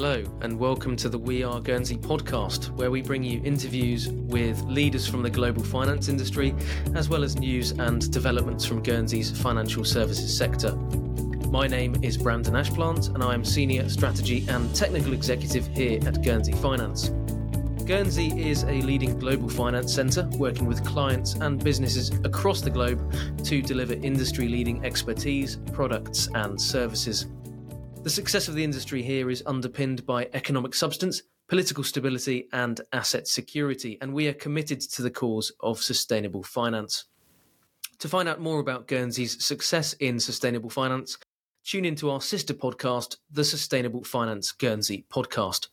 Hello, 0.00 0.22
and 0.42 0.56
welcome 0.56 0.94
to 0.94 1.08
the 1.08 1.18
We 1.18 1.42
Are 1.42 1.60
Guernsey 1.60 1.96
podcast, 1.96 2.70
where 2.76 2.88
we 2.88 3.02
bring 3.02 3.24
you 3.24 3.42
interviews 3.42 4.08
with 4.08 4.62
leaders 4.62 5.08
from 5.08 5.24
the 5.24 5.28
global 5.28 5.64
finance 5.64 6.06
industry, 6.06 6.54
as 6.94 7.08
well 7.08 7.24
as 7.24 7.34
news 7.34 7.72
and 7.72 8.08
developments 8.12 8.64
from 8.64 8.80
Guernsey's 8.80 9.36
financial 9.36 9.84
services 9.84 10.38
sector. 10.38 10.76
My 11.50 11.66
name 11.66 11.96
is 12.04 12.16
Brandon 12.16 12.54
Ashplant, 12.54 13.12
and 13.12 13.24
I 13.24 13.34
am 13.34 13.44
Senior 13.44 13.88
Strategy 13.88 14.46
and 14.48 14.72
Technical 14.72 15.14
Executive 15.14 15.66
here 15.66 15.98
at 16.06 16.22
Guernsey 16.22 16.52
Finance. 16.52 17.08
Guernsey 17.84 18.28
is 18.40 18.62
a 18.62 18.80
leading 18.82 19.18
global 19.18 19.48
finance 19.48 19.92
centre 19.92 20.30
working 20.34 20.66
with 20.66 20.84
clients 20.86 21.34
and 21.34 21.64
businesses 21.64 22.10
across 22.22 22.60
the 22.60 22.70
globe 22.70 23.02
to 23.42 23.60
deliver 23.60 23.94
industry 23.94 24.46
leading 24.46 24.84
expertise, 24.84 25.56
products, 25.72 26.28
and 26.34 26.60
services. 26.60 27.26
The 28.04 28.10
success 28.10 28.48
of 28.48 28.54
the 28.54 28.64
industry 28.64 29.02
here 29.02 29.28
is 29.28 29.42
underpinned 29.44 30.06
by 30.06 30.30
economic 30.32 30.72
substance, 30.72 31.22
political 31.48 31.82
stability, 31.82 32.48
and 32.52 32.80
asset 32.92 33.26
security, 33.26 33.98
and 34.00 34.14
we 34.14 34.28
are 34.28 34.34
committed 34.34 34.80
to 34.80 35.02
the 35.02 35.10
cause 35.10 35.52
of 35.60 35.82
sustainable 35.82 36.42
finance. 36.42 37.04
To 37.98 38.08
find 38.08 38.28
out 38.28 38.40
more 38.40 38.60
about 38.60 38.86
Guernsey's 38.86 39.44
success 39.44 39.94
in 39.94 40.20
sustainable 40.20 40.70
finance, 40.70 41.18
tune 41.64 41.84
into 41.84 42.08
our 42.08 42.20
sister 42.20 42.54
podcast, 42.54 43.16
the 43.30 43.44
Sustainable 43.44 44.04
Finance 44.04 44.52
Guernsey 44.52 45.04
podcast. 45.12 45.66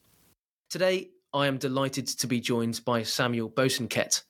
Today, 0.70 1.12
I 1.32 1.48
am 1.48 1.58
delighted 1.58 2.08
to 2.08 2.28
be 2.28 2.42
joined 2.42 2.82
by 2.84 3.04
Samuel 3.04 3.50
Bosanquet. 3.50 4.24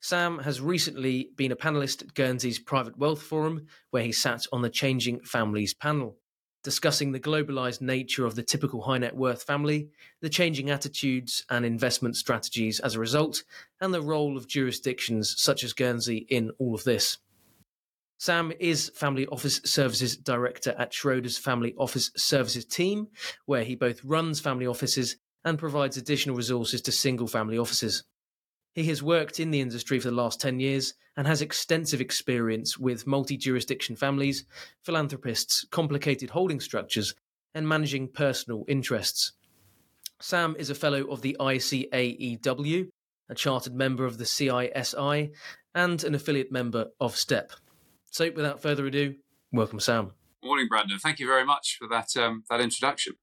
Sam 0.00 0.38
has 0.38 0.60
recently 0.60 1.30
been 1.36 1.52
a 1.52 1.56
panelist 1.56 2.02
at 2.02 2.14
Guernsey's 2.14 2.58
Private 2.58 2.98
Wealth 2.98 3.22
Forum, 3.22 3.66
where 3.90 4.02
he 4.02 4.12
sat 4.12 4.46
on 4.50 4.62
the 4.62 4.70
Changing 4.70 5.20
Families 5.20 5.74
panel 5.74 6.16
discussing 6.64 7.12
the 7.12 7.20
globalized 7.20 7.80
nature 7.80 8.26
of 8.26 8.34
the 8.34 8.42
typical 8.42 8.82
high 8.82 8.98
net 8.98 9.14
worth 9.14 9.44
family, 9.44 9.90
the 10.20 10.28
changing 10.28 10.70
attitudes 10.70 11.44
and 11.50 11.64
investment 11.64 12.16
strategies 12.16 12.80
as 12.80 12.96
a 12.96 13.00
result, 13.00 13.44
and 13.80 13.94
the 13.94 14.02
role 14.02 14.36
of 14.36 14.48
jurisdictions 14.48 15.34
such 15.38 15.62
as 15.62 15.74
Guernsey 15.74 16.26
in 16.28 16.50
all 16.58 16.74
of 16.74 16.82
this. 16.82 17.18
Sam 18.18 18.52
is 18.58 18.90
Family 18.94 19.26
Office 19.26 19.60
Services 19.64 20.16
Director 20.16 20.74
at 20.78 20.92
Schroders 20.92 21.38
Family 21.38 21.74
Office 21.76 22.10
Services 22.16 22.64
team, 22.64 23.08
where 23.44 23.64
he 23.64 23.76
both 23.76 24.02
runs 24.02 24.40
family 24.40 24.66
offices 24.66 25.16
and 25.44 25.58
provides 25.58 25.98
additional 25.98 26.34
resources 26.34 26.80
to 26.82 26.92
single 26.92 27.26
family 27.26 27.58
offices. 27.58 28.04
He 28.74 28.84
has 28.84 29.02
worked 29.02 29.38
in 29.38 29.52
the 29.52 29.60
industry 29.60 30.00
for 30.00 30.08
the 30.08 30.16
last 30.16 30.40
10 30.40 30.58
years 30.58 30.94
and 31.16 31.26
has 31.28 31.42
extensive 31.42 32.00
experience 32.00 32.76
with 32.76 33.06
multi 33.06 33.36
jurisdiction 33.36 33.94
families, 33.94 34.44
philanthropists, 34.82 35.64
complicated 35.70 36.30
holding 36.30 36.58
structures, 36.58 37.14
and 37.54 37.68
managing 37.68 38.08
personal 38.08 38.64
interests. 38.66 39.32
Sam 40.20 40.56
is 40.58 40.70
a 40.70 40.74
fellow 40.74 41.04
of 41.04 41.22
the 41.22 41.36
ICAEW, 41.38 42.88
a 43.28 43.34
chartered 43.34 43.74
member 43.74 44.04
of 44.04 44.18
the 44.18 44.24
CISI, 44.24 45.30
and 45.74 46.04
an 46.04 46.14
affiliate 46.14 46.50
member 46.50 46.86
of 47.00 47.16
STEP. 47.16 47.52
So, 48.10 48.30
without 48.34 48.60
further 48.60 48.86
ado, 48.86 49.14
welcome, 49.52 49.80
Sam. 49.80 50.12
Morning, 50.42 50.66
Brandon. 50.68 50.98
Thank 50.98 51.20
you 51.20 51.26
very 51.26 51.44
much 51.44 51.76
for 51.78 51.88
that 51.88 52.16
um, 52.16 52.42
that 52.50 52.60
introduction. 52.60 53.14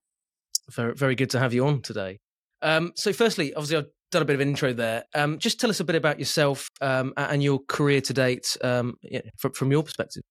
Very, 0.69 0.93
very 0.93 1.15
good 1.15 1.29
to 1.31 1.39
have 1.39 1.53
you 1.53 1.65
on 1.67 1.81
today. 1.81 2.19
Um, 2.61 2.93
so, 2.95 3.11
firstly, 3.11 3.53
obviously, 3.53 3.77
I've 3.77 3.87
done 4.11 4.21
a 4.21 4.25
bit 4.25 4.35
of 4.35 4.41
intro 4.41 4.73
there. 4.73 5.05
Um, 5.15 5.39
just 5.39 5.59
tell 5.59 5.69
us 5.69 5.79
a 5.79 5.83
bit 5.83 5.95
about 5.95 6.19
yourself 6.19 6.69
um, 6.81 7.13
and 7.17 7.41
your 7.41 7.59
career 7.67 8.01
to 8.01 8.13
date 8.13 8.55
um, 8.63 8.95
yeah, 9.01 9.21
from, 9.37 9.53
from, 9.53 9.71
your 9.71 9.83
perspective. 9.83 10.23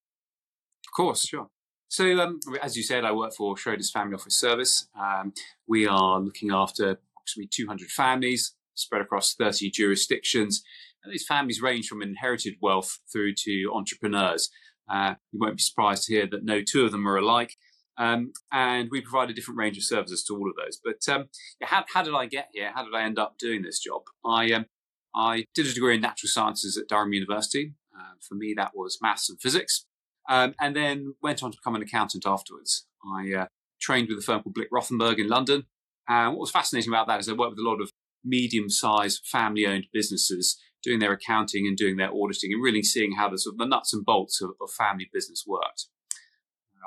Of 0.86 0.92
course, 0.94 1.26
sure. 1.26 1.48
So, 1.88 2.04
um, 2.20 2.38
as 2.62 2.76
you 2.76 2.82
said, 2.82 3.04
I 3.04 3.12
work 3.12 3.32
for 3.34 3.56
Schroders 3.56 3.90
Family 3.90 4.14
Office 4.14 4.38
Service. 4.38 4.86
Um, 4.98 5.32
we 5.66 5.86
are 5.86 6.20
looking 6.20 6.52
after 6.52 6.98
approximately 7.16 7.48
200 7.52 7.90
families 7.90 8.54
spread 8.74 9.02
across 9.02 9.34
30 9.34 9.70
jurisdictions. 9.70 10.62
And 11.02 11.12
these 11.12 11.26
families 11.26 11.62
range 11.62 11.88
from 11.88 12.02
inherited 12.02 12.54
wealth 12.60 12.98
through 13.12 13.34
to 13.44 13.72
entrepreneurs. 13.74 14.50
Uh, 14.88 15.14
you 15.32 15.38
won't 15.40 15.56
be 15.56 15.62
surprised 15.62 16.04
to 16.04 16.14
hear 16.14 16.26
that 16.30 16.44
no 16.44 16.62
two 16.62 16.84
of 16.84 16.92
them 16.92 17.08
are 17.08 17.16
alike. 17.16 17.56
Um, 17.98 18.32
and 18.52 18.88
we 18.90 19.00
provide 19.00 19.30
a 19.30 19.34
different 19.34 19.58
range 19.58 19.76
of 19.76 19.84
services 19.84 20.24
to 20.24 20.34
all 20.34 20.48
of 20.48 20.56
those. 20.56 20.80
But 20.82 21.12
um, 21.12 21.28
how, 21.62 21.84
how, 21.92 22.02
did 22.02 22.14
I 22.14 22.26
get 22.26 22.48
here? 22.52 22.72
How 22.74 22.84
did 22.84 22.94
I 22.94 23.02
end 23.02 23.18
up 23.18 23.36
doing 23.38 23.62
this 23.62 23.78
job? 23.78 24.02
I, 24.24 24.52
um, 24.52 24.66
I 25.14 25.44
did 25.54 25.66
a 25.66 25.72
degree 25.72 25.96
in 25.96 26.00
natural 26.00 26.28
sciences 26.28 26.78
at 26.78 26.88
Durham 26.88 27.12
University. 27.12 27.74
Uh, 27.94 28.14
for 28.26 28.36
me, 28.36 28.54
that 28.56 28.72
was 28.74 28.98
maths 29.02 29.28
and 29.28 29.40
physics. 29.40 29.86
Um, 30.28 30.54
and 30.60 30.74
then 30.76 31.14
went 31.22 31.42
on 31.42 31.50
to 31.50 31.58
become 31.58 31.74
an 31.74 31.82
accountant 31.82 32.24
afterwards. 32.26 32.86
I 33.04 33.32
uh, 33.34 33.46
trained 33.80 34.08
with 34.08 34.18
a 34.18 34.22
firm 34.22 34.42
called 34.42 34.54
Blick 34.54 34.70
Rothenberg 34.70 35.18
in 35.18 35.28
London. 35.28 35.64
And 36.08 36.32
what 36.32 36.40
was 36.40 36.50
fascinating 36.50 36.92
about 36.92 37.06
that 37.08 37.20
is 37.20 37.28
I 37.28 37.32
worked 37.32 37.52
with 37.52 37.64
a 37.64 37.68
lot 37.68 37.80
of 37.80 37.92
medium 38.24 38.68
sized 38.68 39.26
family 39.26 39.66
owned 39.66 39.86
businesses 39.92 40.58
doing 40.82 40.98
their 40.98 41.12
accounting 41.12 41.66
and 41.66 41.76
doing 41.76 41.96
their 41.96 42.10
auditing 42.12 42.52
and 42.52 42.62
really 42.62 42.82
seeing 42.82 43.12
how 43.12 43.28
the, 43.28 43.38
sort 43.38 43.54
of 43.54 43.58
the 43.58 43.66
nuts 43.66 43.92
and 43.92 44.04
bolts 44.04 44.40
of, 44.40 44.50
of 44.60 44.70
family 44.70 45.08
business 45.12 45.44
worked. 45.46 45.86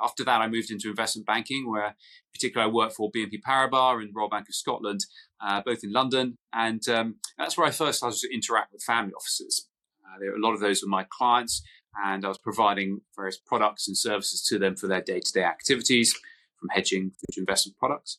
After 0.02 0.24
that, 0.24 0.40
I 0.40 0.48
moved 0.48 0.70
into 0.70 0.88
investment 0.88 1.26
banking, 1.26 1.70
where 1.70 1.94
particularly 2.32 2.70
I 2.70 2.74
worked 2.74 2.94
for 2.94 3.10
BNP 3.10 3.40
Paribas 3.46 4.02
and 4.02 4.14
Royal 4.14 4.28
Bank 4.28 4.48
of 4.48 4.54
Scotland, 4.54 5.00
uh, 5.40 5.62
both 5.64 5.84
in 5.84 5.92
London. 5.92 6.38
And 6.52 6.86
um, 6.88 7.16
that's 7.38 7.56
where 7.56 7.66
I 7.66 7.70
first 7.70 7.98
started 7.98 8.18
to 8.20 8.34
interact 8.34 8.72
with 8.72 8.82
family 8.82 9.12
offices. 9.14 9.68
Uh, 10.04 10.18
there, 10.20 10.34
a 10.34 10.40
lot 10.40 10.54
of 10.54 10.60
those 10.60 10.82
were 10.82 10.88
my 10.88 11.06
clients, 11.10 11.62
and 12.04 12.24
I 12.24 12.28
was 12.28 12.38
providing 12.38 13.00
various 13.16 13.38
products 13.38 13.88
and 13.88 13.96
services 13.96 14.44
to 14.48 14.58
them 14.58 14.76
for 14.76 14.86
their 14.86 15.00
day 15.00 15.20
to 15.20 15.32
day 15.32 15.44
activities, 15.44 16.14
from 16.58 16.68
hedging 16.70 17.12
to 17.32 17.40
investment 17.40 17.78
products. 17.78 18.18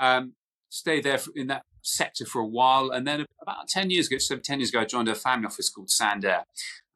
Um, 0.00 0.34
stayed 0.68 1.04
there 1.04 1.20
in 1.34 1.48
that 1.48 1.64
sector 1.82 2.24
for 2.24 2.40
a 2.40 2.46
while, 2.46 2.90
and 2.90 3.06
then 3.06 3.26
about 3.40 3.68
10 3.68 3.90
years 3.90 4.06
ago, 4.06 4.18
so 4.18 4.36
10 4.36 4.60
years 4.60 4.70
ago, 4.70 4.80
I 4.80 4.84
joined 4.84 5.08
a 5.08 5.14
family 5.14 5.46
office 5.46 5.68
called 5.68 5.88
Sandaire. 5.88 6.44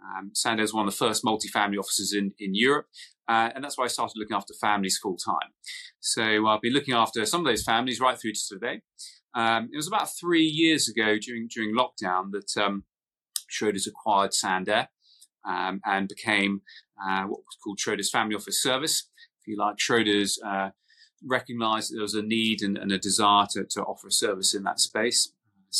Um, 0.02 0.32
is 0.60 0.74
one 0.74 0.86
of 0.86 0.92
the 0.92 0.96
first 0.96 1.24
multi-family 1.24 1.78
offices 1.78 2.12
in, 2.12 2.32
in 2.38 2.54
Europe, 2.54 2.86
uh, 3.28 3.50
and 3.54 3.64
that's 3.64 3.76
why 3.76 3.84
I 3.84 3.88
started 3.88 4.14
looking 4.16 4.36
after 4.36 4.54
families 4.54 4.98
full 5.02 5.16
time. 5.16 5.50
So 6.00 6.46
I've 6.46 6.60
been 6.60 6.74
looking 6.74 6.94
after 6.94 7.24
some 7.26 7.40
of 7.40 7.46
those 7.46 7.64
families 7.64 8.00
right 8.00 8.18
through 8.18 8.32
to 8.34 8.48
today. 8.48 8.82
Um, 9.34 9.68
it 9.72 9.76
was 9.76 9.88
about 9.88 10.08
three 10.18 10.44
years 10.46 10.88
ago 10.88 11.18
during 11.18 11.48
during 11.52 11.74
lockdown 11.74 12.30
that 12.32 12.62
um, 12.62 12.84
Schroders 13.50 13.86
acquired 13.86 14.30
Sandaire 14.30 14.88
um, 15.46 15.80
and 15.84 16.08
became 16.08 16.62
uh, 17.02 17.22
what 17.22 17.40
was 17.40 17.56
called 17.62 17.78
Schroders 17.78 18.10
Family 18.10 18.34
Office 18.34 18.62
Service. 18.62 19.08
If 19.40 19.46
you 19.46 19.56
like, 19.58 19.76
Schroders 19.76 20.38
uh, 20.44 20.70
recognized 21.24 21.90
that 21.90 21.96
there 21.96 22.02
was 22.02 22.14
a 22.14 22.22
need 22.22 22.62
and, 22.62 22.76
and 22.76 22.92
a 22.92 22.98
desire 22.98 23.46
to, 23.52 23.64
to, 23.70 23.82
offer 23.82 24.08
a 24.08 24.12
service 24.12 24.54
in 24.54 24.62
that 24.64 24.80
space. 24.80 25.32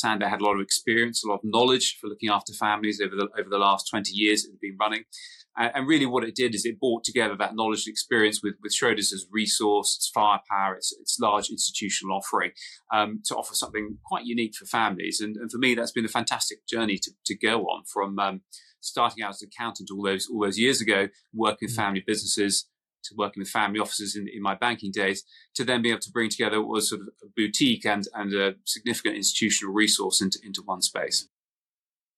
Sandaire 0.05 0.29
had 0.29 0.41
a 0.41 0.45
lot 0.45 0.55
of 0.55 0.61
experience, 0.61 1.25
a 1.25 1.29
lot 1.29 1.37
of 1.37 1.41
knowledge 1.45 1.99
for 2.01 2.09
looking 2.09 2.29
after 2.29 2.53
families 2.53 3.01
over 3.01 3.15
the 3.17 3.29
over 3.39 3.49
the 3.49 3.59
last 3.59 3.89
20 3.91 4.13
years 4.13 4.45
it 4.45 4.51
had 4.51 4.61
been 4.61 4.77
running. 4.79 5.05
And, 5.59 5.89
really, 5.89 6.05
what 6.05 6.23
it 6.23 6.35
did 6.35 6.55
is 6.55 6.67
it 6.67 6.79
brought 6.79 7.03
together 7.03 7.35
that 7.39 7.57
knowledge 7.57 7.87
and 7.87 7.93
experience 7.93 8.41
with, 8.43 8.57
with 8.63 8.75
Schroders 8.75 9.11
as 9.15 9.27
resource, 9.33 9.97
its 9.97 10.11
firepower, 10.15 10.75
its, 10.75 10.95
its 11.01 11.19
large 11.19 11.49
institutional 11.49 12.15
offering 12.15 12.51
um, 12.93 13.23
to 13.25 13.35
offer 13.35 13.55
something 13.55 13.97
quite 14.05 14.27
unique 14.27 14.55
for 14.55 14.67
families. 14.67 15.19
And, 15.23 15.35
and, 15.37 15.51
for 15.51 15.57
me, 15.57 15.75
that's 15.75 15.93
been 15.93 16.05
a 16.05 16.09
fantastic 16.09 16.67
journey 16.69 16.99
to, 16.99 17.11
to 17.25 17.35
go 17.35 17.63
on 17.63 17.85
from 17.91 18.19
um, 18.19 18.43
starting 18.81 19.25
out 19.25 19.31
as 19.31 19.41
an 19.41 19.49
accountant 19.51 19.89
all 19.91 20.03
those 20.03 20.29
all 20.31 20.43
those 20.43 20.59
years 20.59 20.83
ago, 20.83 21.09
working 21.33 21.69
with 21.69 21.73
mm. 21.73 21.77
family 21.77 22.05
businesses, 22.07 22.69
to 23.09 23.15
working 23.17 23.41
with 23.41 23.49
family 23.49 23.81
offices 23.81 24.17
in, 24.17 24.29
in 24.29 24.43
my 24.43 24.55
banking 24.55 24.91
days, 24.93 25.25
to 25.55 25.65
then 25.65 25.83
be 25.83 25.91
able 25.91 26.01
to 26.01 26.11
bring 26.11 26.31
together 26.31 26.61
what 26.61 26.69
was 26.69 26.89
sort 26.89 27.03
of 27.03 27.09
a 27.23 27.27
boutique 27.37 27.85
and, 27.87 28.05
and 28.15 28.35
a 28.35 28.55
significant 28.65 29.17
institutional 29.17 29.73
resource 29.73 30.21
into, 30.21 30.39
into 30.43 30.63
one 30.63 30.83
space. 30.83 31.29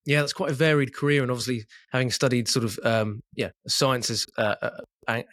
Yeah, 0.07 0.21
that's 0.21 0.33
quite 0.33 0.51
a 0.51 0.55
varied 0.55 0.95
career, 0.95 1.21
and 1.21 1.31
obviously 1.31 1.67
having 1.91 2.11
studied 2.11 2.49
sort 2.49 2.65
of 2.65 2.79
um, 2.83 3.21
yeah 3.35 3.51
sciences, 3.67 4.27
uh, 4.39 4.55
uh, 4.63 4.71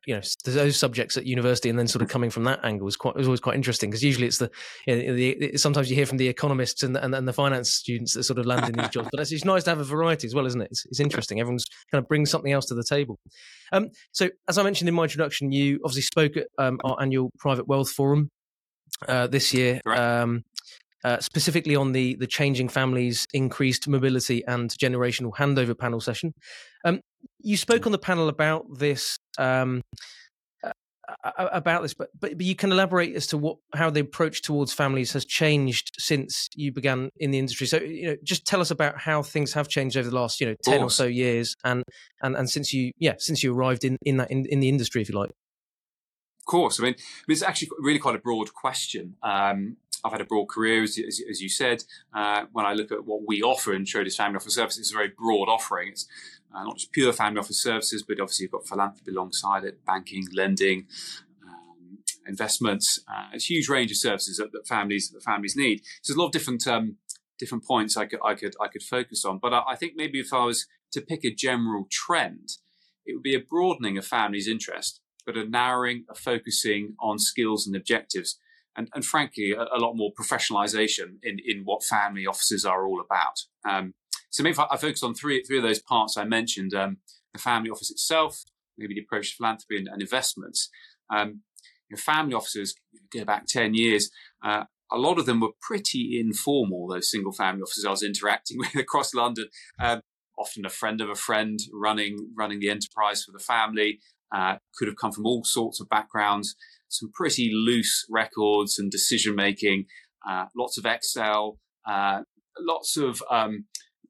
you 0.05 0.15
know, 0.15 0.21
those 0.45 0.77
subjects 0.77 1.17
at 1.17 1.25
university, 1.25 1.69
and 1.69 1.77
then 1.77 1.87
sort 1.87 2.01
of 2.01 2.09
coming 2.09 2.29
from 2.29 2.43
that 2.45 2.63
angle 2.63 2.85
was 2.85 2.95
quite 2.95 3.15
was 3.15 3.27
always 3.27 3.39
quite 3.39 3.55
interesting 3.55 3.89
because 3.89 4.03
usually 4.03 4.27
it's 4.27 4.37
the, 4.37 4.49
you 4.87 4.95
know, 4.95 5.13
the, 5.13 5.57
sometimes 5.57 5.89
you 5.89 5.95
hear 5.95 6.05
from 6.05 6.17
the 6.17 6.27
economists 6.27 6.83
and 6.83 6.95
the, 6.95 7.03
and, 7.03 7.13
and, 7.13 7.27
the 7.27 7.33
finance 7.33 7.71
students 7.71 8.13
that 8.13 8.23
sort 8.23 8.39
of 8.39 8.45
land 8.45 8.67
in 8.67 8.73
these 8.73 8.89
jobs, 8.89 9.09
but 9.11 9.19
it's, 9.19 9.31
it's, 9.31 9.45
nice 9.45 9.63
to 9.63 9.69
have 9.69 9.79
a 9.79 9.83
variety 9.83 10.27
as 10.27 10.33
well, 10.33 10.45
isn't 10.45 10.61
it? 10.61 10.69
It's, 10.71 10.85
it's 10.85 10.99
interesting. 10.99 11.39
Everyone's 11.39 11.65
kind 11.91 12.01
of 12.01 12.07
brings 12.07 12.31
something 12.31 12.51
else 12.51 12.65
to 12.67 12.75
the 12.75 12.83
table. 12.83 13.19
Um, 13.71 13.89
so 14.11 14.29
as 14.47 14.57
I 14.57 14.63
mentioned 14.63 14.87
in 14.87 14.95
my 14.95 15.03
introduction, 15.03 15.51
you 15.51 15.79
obviously 15.83 16.03
spoke 16.03 16.37
at 16.37 16.47
um, 16.57 16.79
our 16.83 16.97
annual 17.01 17.31
private 17.37 17.67
wealth 17.67 17.91
forum 17.91 18.29
uh, 19.07 19.27
this 19.27 19.53
year. 19.53 19.81
Right. 19.85 19.99
Um, 19.99 20.43
uh, 21.03 21.19
specifically 21.19 21.75
on 21.75 21.91
the 21.91 22.15
the 22.15 22.25
changing 22.25 22.67
families, 22.67 23.27
increased 23.31 23.87
mobility, 23.87 24.43
and 24.47 24.71
generational 24.71 25.31
handover 25.35 25.77
panel 25.77 26.01
session. 26.01 26.33
Um, 26.83 26.99
you 27.39 27.57
spoke 27.57 27.85
on 27.85 27.91
the 27.91 27.99
panel 27.99 28.27
about 28.27 28.65
this. 28.79 29.19
Um, 29.37 29.81
about 31.33 31.81
this, 31.83 31.93
but, 31.93 32.09
but 32.19 32.41
you 32.41 32.55
can 32.55 32.71
elaborate 32.71 33.15
as 33.15 33.27
to 33.27 33.37
what 33.37 33.57
how 33.75 33.89
the 33.89 33.99
approach 33.99 34.41
towards 34.41 34.73
families 34.73 35.13
has 35.13 35.23
changed 35.23 35.91
since 35.97 36.49
you 36.55 36.71
began 36.71 37.09
in 37.17 37.31
the 37.31 37.37
industry. 37.37 37.67
So, 37.67 37.77
you 37.77 38.07
know, 38.07 38.15
just 38.23 38.45
tell 38.45 38.59
us 38.59 38.71
about 38.71 38.99
how 38.99 39.21
things 39.21 39.53
have 39.53 39.67
changed 39.67 39.97
over 39.97 40.09
the 40.09 40.15
last, 40.15 40.41
you 40.41 40.47
know, 40.47 40.55
ten 40.63 40.81
or 40.81 40.89
so 40.89 41.05
years, 41.05 41.55
and 41.63 41.83
and 42.21 42.35
and 42.35 42.49
since 42.49 42.73
you, 42.73 42.91
yeah, 42.97 43.13
since 43.19 43.43
you 43.43 43.53
arrived 43.53 43.83
in 43.83 43.97
in 44.01 44.17
that 44.17 44.31
in, 44.31 44.45
in 44.47 44.59
the 44.59 44.69
industry, 44.69 45.01
if 45.01 45.09
you 45.09 45.15
like. 45.15 45.29
Of 45.29 46.45
course. 46.45 46.79
I 46.79 46.83
mean, 46.83 46.95
it's 47.27 47.43
actually 47.43 47.69
really 47.79 47.99
quite 47.99 48.15
a 48.15 48.19
broad 48.19 48.53
question. 48.53 49.15
Um, 49.23 49.77
I've 50.03 50.11
had 50.11 50.21
a 50.21 50.25
broad 50.25 50.45
career, 50.45 50.83
as, 50.83 50.99
as, 50.99 51.19
as 51.27 51.41
you 51.41 51.49
said. 51.49 51.83
Uh, 52.13 52.45
when 52.51 52.63
I 52.63 52.73
look 52.73 52.91
at 52.91 53.05
what 53.05 53.21
we 53.27 53.41
offer 53.41 53.73
in 53.73 53.85
Schroders 53.85 54.15
Family 54.15 54.35
Office 54.35 54.53
Services, 54.53 54.79
it's 54.79 54.91
a 54.91 54.95
very 54.95 55.07
broad 55.07 55.49
offering. 55.49 55.89
It's 55.89 56.07
uh, 56.55 56.63
not 56.63 56.77
just 56.77 56.91
pure 56.91 57.11
family 57.13 57.39
office 57.39 57.61
services, 57.61 58.03
but 58.03 58.19
obviously 58.19 58.43
you've 58.43 58.51
got 58.51 58.67
philanthropy 58.67 59.11
alongside 59.11 59.63
it, 59.63 59.83
banking, 59.85 60.25
lending, 60.33 60.87
um, 61.43 61.99
investments. 62.27 62.99
Uh, 63.07 63.35
a 63.35 63.39
huge 63.39 63.67
range 63.67 63.91
of 63.91 63.97
services 63.97 64.37
that, 64.37 64.51
that 64.51 64.67
families 64.67 65.09
that 65.09 65.23
families 65.23 65.55
need. 65.55 65.81
So 66.01 66.13
there's 66.13 66.17
a 66.17 66.19
lot 66.19 66.27
of 66.27 66.31
different 66.31 66.67
um, 66.67 66.97
different 67.37 67.65
points 67.65 67.97
I 67.97 68.05
could 68.05 68.19
I 68.23 68.35
could 68.35 68.55
I 68.61 68.67
could 68.67 68.83
focus 68.83 69.25
on. 69.25 69.39
But 69.39 69.53
I, 69.53 69.63
I 69.71 69.75
think 69.75 69.93
maybe 69.95 70.19
if 70.19 70.33
I 70.33 70.45
was 70.45 70.65
to 70.93 71.01
pick 71.01 71.25
a 71.25 71.33
general 71.33 71.87
trend, 71.91 72.49
it 73.05 73.13
would 73.13 73.23
be 73.23 73.35
a 73.35 73.39
broadening 73.39 73.97
of 73.97 74.05
families' 74.05 74.47
interest, 74.47 75.01
but 75.25 75.35
a 75.35 75.47
narrowing, 75.47 76.05
a 76.09 76.15
focusing 76.15 76.95
on 77.01 77.19
skills 77.19 77.67
and 77.67 77.75
objectives 77.75 78.39
and, 78.75 78.89
and 78.93 79.05
frankly, 79.05 79.51
a, 79.51 79.61
a, 79.61 79.79
lot 79.79 79.93
more 79.95 80.11
professionalization 80.19 81.17
in, 81.23 81.37
in 81.45 81.63
what 81.63 81.83
family 81.83 82.25
offices 82.25 82.65
are 82.65 82.85
all 82.85 83.01
about. 83.01 83.39
Um, 83.67 83.93
so 84.35 84.43
maybe 84.43 84.57
I, 84.57 84.67
I 84.71 84.77
focus 84.77 85.01
on 85.01 85.15
three, 85.15 85.41
three 85.43 85.57
of 85.57 85.63
those 85.63 85.79
parts 85.79 86.17
I 86.17 86.25
mentioned, 86.25 86.73
um, 86.73 86.97
the 87.31 87.39
family 87.39 87.69
office 87.69 87.89
itself, 87.89 88.43
maybe 88.77 88.93
the 88.93 89.01
approach 89.01 89.29
to 89.29 89.35
philanthropy 89.37 89.77
and, 89.77 89.87
and 89.87 90.01
investments. 90.01 90.69
Um, 91.09 91.41
you 91.89 91.95
know, 91.95 91.97
family 91.97 92.33
offices 92.33 92.75
go 93.13 93.23
back 93.23 93.45
10 93.47 93.75
years. 93.75 94.11
Uh, 94.43 94.65
a 94.91 94.97
lot 94.97 95.19
of 95.19 95.25
them 95.25 95.39
were 95.39 95.53
pretty 95.61 96.19
informal, 96.19 96.89
those 96.89 97.09
single 97.09 97.31
family 97.31 97.61
offices 97.61 97.85
I 97.85 97.91
was 97.91 98.03
interacting 98.03 98.57
with 98.59 98.75
across 98.75 99.13
London. 99.13 99.47
Um, 99.79 100.01
often 100.37 100.65
a 100.65 100.69
friend 100.69 100.99
of 100.99 101.09
a 101.09 101.15
friend 101.15 101.57
running, 101.71 102.17
running 102.35 102.59
the 102.59 102.69
enterprise 102.69 103.23
for 103.23 103.31
the 103.31 103.39
family, 103.39 103.99
uh, 104.35 104.57
could 104.75 104.89
have 104.89 104.97
come 104.97 105.13
from 105.13 105.25
all 105.25 105.45
sorts 105.45 105.79
of 105.79 105.87
backgrounds 105.87 106.55
some 106.89 107.11
pretty 107.13 107.51
loose 107.53 108.05
records 108.09 108.77
and 108.77 108.91
decision 108.91 109.35
making, 109.35 109.85
uh, 110.27 110.45
lots 110.55 110.77
of 110.77 110.85
Excel, 110.85 111.59
uh, 111.87 112.21
lots 112.59 112.97
of 112.97 113.21
um, 113.29 113.65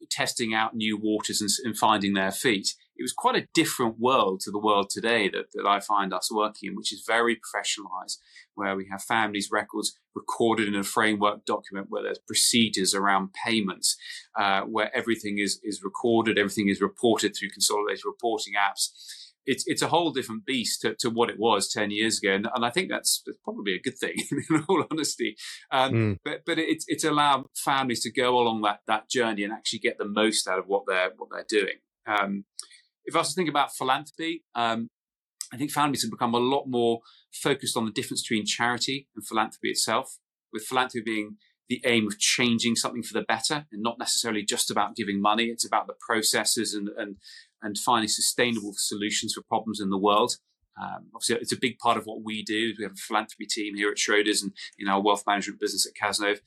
testing 0.09 0.53
out 0.53 0.75
new 0.75 0.97
waters 0.97 1.41
and, 1.41 1.49
and, 1.63 1.77
finding 1.77 2.13
their 2.13 2.31
feet. 2.31 2.75
It 2.97 3.03
was 3.03 3.13
quite 3.13 3.35
a 3.35 3.47
different 3.53 3.99
world 3.99 4.39
to 4.41 4.51
the 4.51 4.59
world 4.59 4.89
today 4.89 5.29
that, 5.29 5.51
that 5.53 5.65
I 5.65 5.79
find 5.79 6.13
us 6.13 6.31
working 6.31 6.69
in, 6.69 6.75
which 6.75 6.93
is 6.93 7.03
very 7.05 7.35
professionalized, 7.35 8.17
where 8.53 8.75
we 8.75 8.87
have 8.89 9.03
families' 9.03 9.49
records 9.51 9.97
recorded 10.13 10.67
in 10.67 10.75
a 10.75 10.83
framework 10.83 11.45
document, 11.45 11.87
where 11.89 12.03
there's 12.03 12.19
procedures 12.19 12.93
around 12.93 13.33
payments, 13.33 13.97
uh, 14.39 14.61
where 14.61 14.95
everything 14.95 15.39
is, 15.39 15.59
is 15.63 15.81
recorded, 15.83 16.37
everything 16.37 16.69
is 16.69 16.79
reported 16.81 17.35
through 17.35 17.49
consolidated 17.49 18.03
reporting 18.05 18.53
apps 18.53 19.24
it's 19.45 19.63
it's 19.67 19.81
a 19.81 19.87
whole 19.87 20.11
different 20.11 20.45
beast 20.45 20.81
to, 20.81 20.95
to 20.95 21.09
what 21.09 21.29
it 21.29 21.39
was 21.39 21.71
10 21.71 21.91
years 21.91 22.19
ago 22.19 22.33
and, 22.33 22.47
and 22.53 22.65
i 22.65 22.69
think 22.69 22.89
that's, 22.89 23.21
that's, 23.25 23.37
probably 23.43 23.75
a 23.75 23.81
good 23.81 23.97
thing 23.97 24.15
in 24.49 24.65
all 24.67 24.85
honesty 24.91 25.35
um, 25.71 25.91
mm. 25.91 26.19
but 26.23 26.41
but 26.45 26.57
it's 26.57 26.85
it's 26.87 27.03
allowed 27.03 27.45
families 27.55 28.01
to 28.01 28.11
go 28.11 28.37
along 28.37 28.61
that 28.61 28.79
that 28.87 29.09
journey 29.09 29.43
and 29.43 29.53
actually 29.53 29.79
get 29.79 29.97
the 29.97 30.07
most 30.07 30.47
out 30.47 30.59
of 30.59 30.65
what 30.67 30.83
they're 30.87 31.11
what 31.17 31.29
they're 31.31 31.45
doing 31.47 31.75
um, 32.07 32.45
if 33.05 33.15
i 33.15 33.19
was 33.19 33.29
to 33.29 33.35
think 33.35 33.49
about 33.49 33.73
philanthropy 33.73 34.43
um, 34.55 34.89
i 35.53 35.57
think 35.57 35.71
families 35.71 36.01
have 36.01 36.11
become 36.11 36.33
a 36.33 36.39
lot 36.39 36.65
more 36.67 36.99
focused 37.31 37.77
on 37.77 37.85
the 37.85 37.91
difference 37.91 38.21
between 38.23 38.45
charity 38.45 39.07
and 39.15 39.25
philanthropy 39.25 39.69
itself 39.69 40.17
with 40.51 40.63
philanthropy 40.63 41.03
being 41.03 41.37
the 41.69 41.81
aim 41.85 42.07
of 42.07 42.19
changing 42.19 42.75
something 42.75 43.03
for 43.03 43.13
the 43.13 43.25
better 43.27 43.65
and 43.71 43.81
not 43.81 43.97
necessarily 43.97 44.43
just 44.43 44.69
about 44.69 44.95
giving 44.95 45.21
money. 45.21 45.45
It's 45.45 45.65
about 45.65 45.87
the 45.87 45.95
processes 45.99 46.73
and, 46.73 46.89
and, 46.97 47.17
and 47.65 47.77
finding 47.77 48.07
sustainable 48.07 48.73
solutions 48.75 49.33
for 49.33 49.41
problems 49.41 49.81
in 49.81 49.89
the 49.89 49.97
world. 49.97 50.33
Um, 50.81 51.07
obviously, 51.13 51.37
it's 51.37 51.53
a 51.53 51.59
big 51.59 51.77
part 51.79 51.97
of 51.97 52.05
what 52.05 52.23
we 52.23 52.43
do. 52.43 52.73
We 52.77 52.83
have 52.83 52.93
a 52.93 53.07
philanthropy 53.07 53.45
team 53.45 53.75
here 53.75 53.89
at 53.89 53.97
Schroders 53.97 54.43
and 54.43 54.51
in 54.77 54.87
our 54.87 55.01
wealth 55.01 55.23
management 55.25 55.59
business 55.59 55.85
at 55.85 55.93
Cazenove 56.01 56.39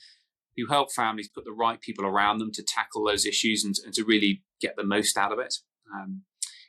who 0.59 0.67
help 0.67 0.93
families 0.93 1.29
put 1.29 1.45
the 1.45 1.53
right 1.53 1.81
people 1.81 2.05
around 2.05 2.39
them 2.39 2.51
to 2.53 2.63
tackle 2.63 3.05
those 3.05 3.25
issues 3.25 3.65
and, 3.65 3.77
and 3.85 3.95
to 3.95 4.05
really 4.05 4.43
get 4.61 4.75
the 4.77 4.85
most 4.85 5.17
out 5.17 5.33
of 5.33 5.39
it. 5.39 5.55
Um, 5.95 6.23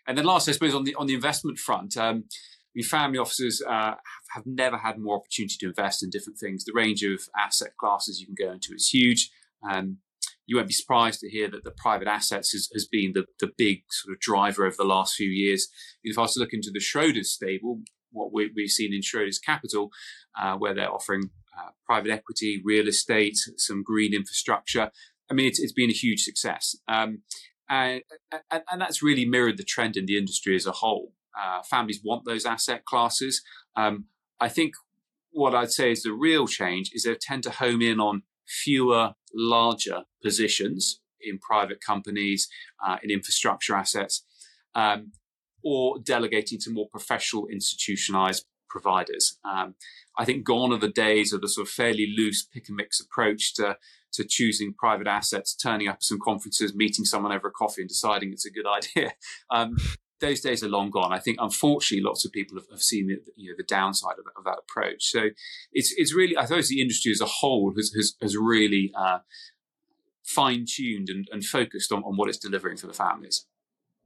and 0.07 0.17
then 0.17 0.25
last, 0.25 0.47
I 0.47 0.53
suppose, 0.53 0.75
on 0.75 0.83
the 0.83 0.95
on 0.95 1.07
the 1.07 1.13
investment 1.13 1.57
front, 1.57 1.97
um, 1.97 2.25
we 2.75 2.83
family 2.83 3.17
offices 3.17 3.63
uh, 3.67 3.71
have, 3.71 3.97
have, 4.35 4.43
never 4.45 4.77
had 4.77 4.97
more 4.97 5.15
opportunity 5.15 5.55
to 5.59 5.67
invest 5.67 6.03
in 6.03 6.09
different 6.09 6.39
things. 6.39 6.63
The 6.63 6.73
range 6.73 7.03
of 7.03 7.19
asset 7.37 7.71
classes 7.79 8.19
you 8.19 8.27
can 8.27 8.35
go 8.35 8.53
into 8.53 8.73
is 8.73 8.89
huge. 8.89 9.31
Um, 9.69 9.97
you 10.49 10.55
won't 10.55 10.67
be 10.67 10.73
surprised 10.73 11.19
to 11.19 11.29
hear 11.29 11.47
that 11.47 11.63
the 11.63 11.69
private 11.69 12.07
assets 12.07 12.51
has, 12.73 12.87
been 12.91 13.13
the, 13.13 13.25
the 13.39 13.51
big 13.55 13.83
sort 13.91 14.15
of 14.15 14.19
driver 14.19 14.65
over 14.65 14.75
the 14.75 14.83
last 14.83 15.13
few 15.13 15.29
years. 15.29 15.67
If 16.03 16.17
I 16.17 16.21
was 16.21 16.33
to 16.33 16.39
look 16.39 16.53
into 16.53 16.71
the 16.73 16.79
Schroders 16.79 17.25
stable, 17.25 17.81
what 18.11 18.33
we, 18.33 18.45
have 18.45 18.69
seen 18.69 18.91
in 18.91 19.01
Schroders 19.01 19.37
Capital, 19.39 19.91
uh, 20.41 20.55
where 20.55 20.73
they're 20.73 20.91
offering 20.91 21.29
uh, 21.55 21.69
private 21.85 22.09
equity, 22.09 22.63
real 22.65 22.87
estate, 22.87 23.37
some 23.57 23.83
green 23.83 24.11
infrastructure. 24.11 24.89
I 25.29 25.35
mean, 25.35 25.45
it's, 25.45 25.59
it's 25.59 25.71
been 25.71 25.91
a 25.91 25.93
huge 25.93 26.23
success. 26.23 26.75
Um, 26.87 27.21
and, 27.69 28.01
and, 28.49 28.63
and, 28.71 28.81
that's 28.81 29.03
really 29.03 29.25
mirrored 29.25 29.57
the 29.57 29.63
trend 29.63 29.97
in 29.97 30.07
the 30.07 30.17
industry 30.17 30.55
as 30.55 30.65
a 30.65 30.71
whole. 30.71 31.13
Uh, 31.39 31.61
families 31.61 32.01
want 32.03 32.25
those 32.25 32.43
asset 32.43 32.85
classes. 32.85 33.43
Um, 33.75 34.05
I 34.39 34.49
think 34.49 34.73
what 35.29 35.53
I'd 35.53 35.71
say 35.71 35.91
is 35.91 36.01
the 36.01 36.11
real 36.11 36.47
change 36.47 36.89
is 36.95 37.03
they 37.03 37.13
tend 37.13 37.43
to 37.43 37.51
home 37.51 37.83
in 37.83 37.99
on 37.99 38.23
fewer 38.49 39.13
larger 39.33 40.03
positions 40.23 40.99
in 41.21 41.37
private 41.39 41.81
companies, 41.81 42.47
uh, 42.85 42.97
in 43.03 43.11
infrastructure 43.11 43.75
assets, 43.75 44.25
um, 44.75 45.11
or 45.63 45.99
delegating 45.99 46.57
to 46.59 46.71
more 46.71 46.87
professional 46.89 47.47
institutionalized 47.47 48.45
providers. 48.69 49.37
Um, 49.43 49.75
I 50.17 50.25
think 50.25 50.43
gone 50.43 50.71
are 50.71 50.79
the 50.79 50.89
days 50.89 51.33
of 51.33 51.41
the 51.41 51.49
sort 51.49 51.67
of 51.67 51.71
fairly 51.71 52.13
loose 52.15 52.45
pick 52.45 52.69
and 52.69 52.77
mix 52.77 52.99
approach 52.99 53.55
to, 53.55 53.77
to 54.13 54.23
choosing 54.23 54.73
private 54.73 55.07
assets, 55.07 55.55
turning 55.55 55.87
up 55.87 56.01
some 56.01 56.19
conferences, 56.23 56.75
meeting 56.75 57.03
someone 57.03 57.31
over 57.31 57.47
a 57.47 57.51
coffee 57.51 57.81
and 57.81 57.89
deciding 57.89 58.31
it's 58.31 58.45
a 58.45 58.51
good 58.51 58.65
idea. 58.97 59.13
Um, 59.49 59.75
those 60.21 60.41
days 60.41 60.63
are 60.63 60.69
long 60.69 60.89
gone. 60.89 61.13
I 61.13 61.19
think, 61.19 61.37
unfortunately, 61.39 62.03
lots 62.03 62.25
of 62.25 62.31
people 62.31 62.57
have, 62.57 62.67
have 62.71 62.81
seen 62.81 63.07
the, 63.07 63.17
you 63.35 63.49
know, 63.49 63.55
the 63.57 63.63
downside 63.63 64.15
of, 64.19 64.25
of, 64.37 64.43
that 64.45 64.59
approach. 64.59 65.05
So 65.05 65.29
it's 65.71 65.93
it's 65.97 66.13
really, 66.13 66.35
I 66.37 66.45
suppose, 66.45 66.69
the 66.69 66.81
industry 66.81 67.11
as 67.11 67.21
a 67.21 67.25
whole 67.25 67.73
has 67.75 67.91
has, 67.95 68.15
has 68.21 68.35
really 68.37 68.91
uh, 68.97 69.19
fine 70.23 70.65
tuned 70.67 71.09
and, 71.09 71.27
and, 71.31 71.43
focused 71.43 71.91
on, 71.91 72.03
on 72.03 72.15
what 72.15 72.29
it's 72.29 72.37
delivering 72.37 72.77
for 72.77 72.87
the 72.87 72.93
families. 72.93 73.45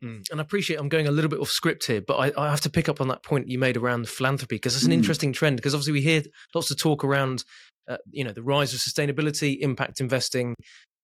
Mm. 0.04 0.24
And 0.32 0.40
I 0.40 0.44
appreciate 0.44 0.80
I'm 0.80 0.90
going 0.90 1.08
a 1.08 1.12
little 1.12 1.30
bit 1.30 1.40
off 1.40 1.50
script 1.50 1.88
here, 1.88 2.02
but 2.02 2.16
I, 2.16 2.32
I 2.38 2.50
have 2.50 2.62
to 2.62 2.70
pick 2.70 2.90
up 2.90 3.02
on 3.02 3.08
that 3.10 3.24
point 3.24 3.50
you 3.50 3.60
made 3.60 3.78
around 3.78 4.08
philanthropy 4.08 4.56
because 4.56 4.76
it's 4.76 4.86
an 4.86 4.92
mm. 4.92 4.96
interesting 4.96 5.34
trend. 5.34 5.58
Because 5.58 5.74
obviously 5.74 5.94
we 5.94 6.02
hear 6.02 6.24
lots 6.54 6.72
of 6.72 6.78
talk 6.78 7.04
around, 7.04 7.44
uh, 7.88 7.98
you 8.12 8.24
know, 8.24 8.32
the 8.32 8.44
rise 8.44 8.74
of 8.74 8.80
sustainability, 8.80 9.60
impact 9.60 10.00
investing, 10.00 10.56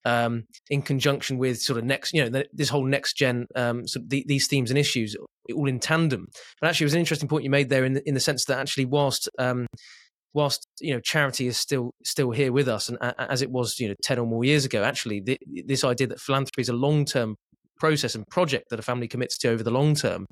um, 0.06 0.46
in 0.70 0.82
conjunction 0.82 1.38
with 1.38 1.62
sort 1.62 1.78
of 1.78 1.86
next, 1.86 2.14
you 2.14 2.28
know, 2.28 2.44
this 2.54 2.70
whole 2.70 2.86
next 2.86 3.18
gen, 3.18 3.46
um, 3.56 3.88
so 3.88 4.00
the, 4.06 4.24
these 4.28 4.48
themes 4.48 4.72
and 4.72 4.78
issues 4.78 5.16
all 5.54 5.68
in 5.68 5.80
tandem. 5.80 6.28
But 6.62 6.70
actually, 6.70 6.86
it 6.86 6.88
was 6.88 6.94
an 6.94 7.00
interesting 7.00 7.30
point 7.30 7.44
you 7.44 7.50
made 7.50 7.70
there 7.70 7.86
in 7.86 7.94
the, 7.94 8.08
in 8.08 8.14
the 8.14 8.20
sense 8.20 8.46
that 8.46 8.60
actually, 8.60 8.86
whilst 8.86 9.30
um, 9.38 9.68
whilst 10.34 10.66
you 10.80 10.94
know 10.94 11.00
charity 11.00 11.48
is 11.48 11.58
still 11.58 11.92
still 12.04 12.32
here 12.32 12.52
with 12.52 12.68
us, 12.68 12.90
and 12.90 12.98
as 13.18 13.42
it 13.42 13.52
was, 13.52 13.80
you 13.80 13.90
know, 13.90 13.96
ten 14.04 14.20
or 14.20 14.28
more 14.28 14.44
years 14.44 14.66
ago, 14.66 14.84
actually, 14.84 15.20
the, 15.20 15.38
this 15.66 15.84
idea 15.84 16.08
that 16.08 16.20
philanthropy 16.20 16.62
is 16.62 16.70
a 16.70 16.74
long 16.74 17.06
term 17.06 17.36
process 17.80 18.16
and 18.16 18.26
project 18.30 18.66
that 18.70 18.80
a 18.80 18.84
family 18.84 19.08
commits 19.08 19.38
to 19.40 19.50
over 19.50 19.64
the 19.64 19.72
long 19.72 19.96
term. 19.96 20.26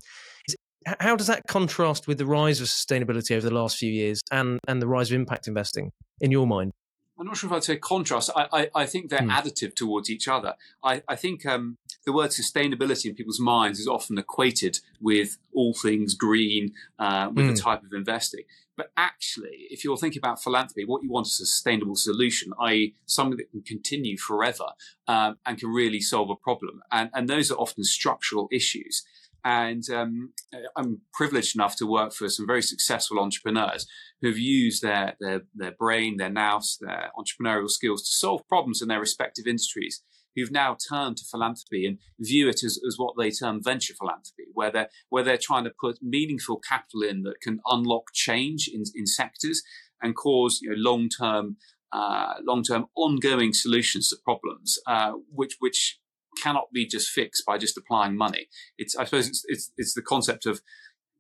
How 1.00 1.18
does 1.18 1.28
that 1.28 1.42
contrast 1.50 2.08
with 2.08 2.18
the 2.18 2.26
rise 2.26 2.62
of 2.62 2.68
sustainability 2.68 3.32
over 3.36 3.48
the 3.48 3.54
last 3.54 3.78
few 3.78 3.92
years 3.92 4.22
and 4.32 4.60
and 4.68 4.82
the 4.82 4.88
rise 4.88 5.12
of 5.12 5.16
impact 5.16 5.48
investing 5.48 5.92
in 6.22 6.32
your 6.32 6.48
mind? 6.48 6.72
I'm 7.20 7.26
not 7.26 7.38
sure 7.38 7.50
if 7.50 7.54
I'd 7.54 7.64
say 7.64 7.78
contrast. 7.78 8.30
I, 8.36 8.48
I, 8.54 8.70
I 8.76 8.86
think 8.86 9.10
they're 9.10 9.20
mm. 9.20 9.32
additive 9.32 9.76
towards 9.76 10.10
each 10.10 10.28
other. 10.28 10.56
I, 10.84 11.02
I 11.08 11.16
think 11.16 11.46
um, 11.46 11.78
the 12.06 12.14
word 12.14 12.30
sustainability 12.30 13.06
in 13.06 13.16
people's 13.16 13.40
minds 13.40 13.80
is 13.80 13.88
often 13.88 14.18
equated 14.18 14.80
with 15.02 15.38
all 15.54 15.74
things 15.74 16.14
green, 16.14 16.74
uh, 17.00 17.30
with 17.34 17.46
mm. 17.46 17.56
the 17.56 17.62
type 17.62 17.84
of 17.84 17.94
investing. 17.94 18.44
But 18.76 18.92
actually, 18.96 19.68
if 19.72 19.84
you're 19.84 19.98
thinking 19.98 20.20
about 20.20 20.42
philanthropy, 20.42 20.86
what 20.86 21.02
you 21.02 21.10
want 21.10 21.26
is 21.26 21.40
a 21.42 21.48
sustainable 21.48 21.96
solution, 21.96 22.54
i.e., 22.62 22.94
something 23.08 23.38
that 23.38 23.50
can 23.50 23.64
continue 23.64 24.18
forever 24.18 24.68
um, 25.08 25.40
and 25.48 25.58
can 25.58 25.70
really 25.70 26.00
solve 26.00 26.30
a 26.30 26.36
problem. 26.36 26.82
And, 26.92 27.10
and 27.16 27.28
those 27.28 27.50
are 27.50 27.56
often 27.56 27.84
structural 27.84 28.48
issues. 28.52 29.04
And 29.48 29.90
um, 29.92 30.34
I'm 30.76 31.00
privileged 31.14 31.56
enough 31.56 31.78
to 31.78 31.86
work 31.86 32.12
for 32.12 32.28
some 32.28 32.46
very 32.46 32.62
successful 32.62 33.18
entrepreneurs 33.18 33.88
who've 34.22 34.38
used 34.38 34.82
their, 34.82 35.16
their, 35.22 35.44
their 35.56 35.72
brain, 35.72 36.18
their 36.18 36.30
nous, 36.30 36.78
their 36.82 37.12
entrepreneurial 37.18 37.70
skills 37.70 38.02
to 38.04 38.12
solve 38.12 38.46
problems 38.50 38.82
in 38.82 38.90
their 38.90 39.00
respective 39.00 39.48
industries, 39.48 40.04
who've 40.36 40.52
now 40.52 40.76
turned 40.90 41.16
to 41.18 41.26
philanthropy 41.32 41.86
and 41.86 41.98
view 42.20 42.50
it 42.50 42.62
as, 42.62 42.78
as 42.86 42.98
what 42.98 43.14
they 43.18 43.32
term 43.32 43.64
venture 43.64 43.94
philanthropy, 43.94 44.44
where 44.54 44.70
they're, 44.70 44.90
where 45.08 45.24
they're 45.24 45.38
trying 45.38 45.64
to 45.64 45.72
put 45.80 46.00
meaningful 46.02 46.60
capital 46.60 47.02
in 47.02 47.24
that 47.24 47.40
can 47.42 47.62
unlock 47.68 48.08
change 48.14 48.68
in, 48.68 48.84
in 48.96 49.06
sectors 49.06 49.64
and 50.02 50.14
cause 50.18 50.60
you 50.62 50.72
know, 50.72 50.76
long-term 50.78 51.56
uh, 51.94 52.34
long-term 52.44 52.86
ongoing 52.98 53.54
solutions 53.54 54.10
to 54.10 54.18
problems, 54.26 54.78
uh, 54.88 55.14
which 55.34 55.56
which 55.60 56.02
cannot 56.42 56.72
be 56.74 56.86
just 56.86 57.10
fixed 57.10 57.46
by 57.46 57.58
just 57.58 57.78
applying 57.78 58.16
money. 58.18 58.48
It's, 58.78 58.96
I 58.96 59.06
suppose, 59.06 59.28
it's, 59.28 59.44
it's, 59.48 59.72
it's 59.78 59.94
the 59.94 60.02
concept 60.02 60.46
of 60.46 60.62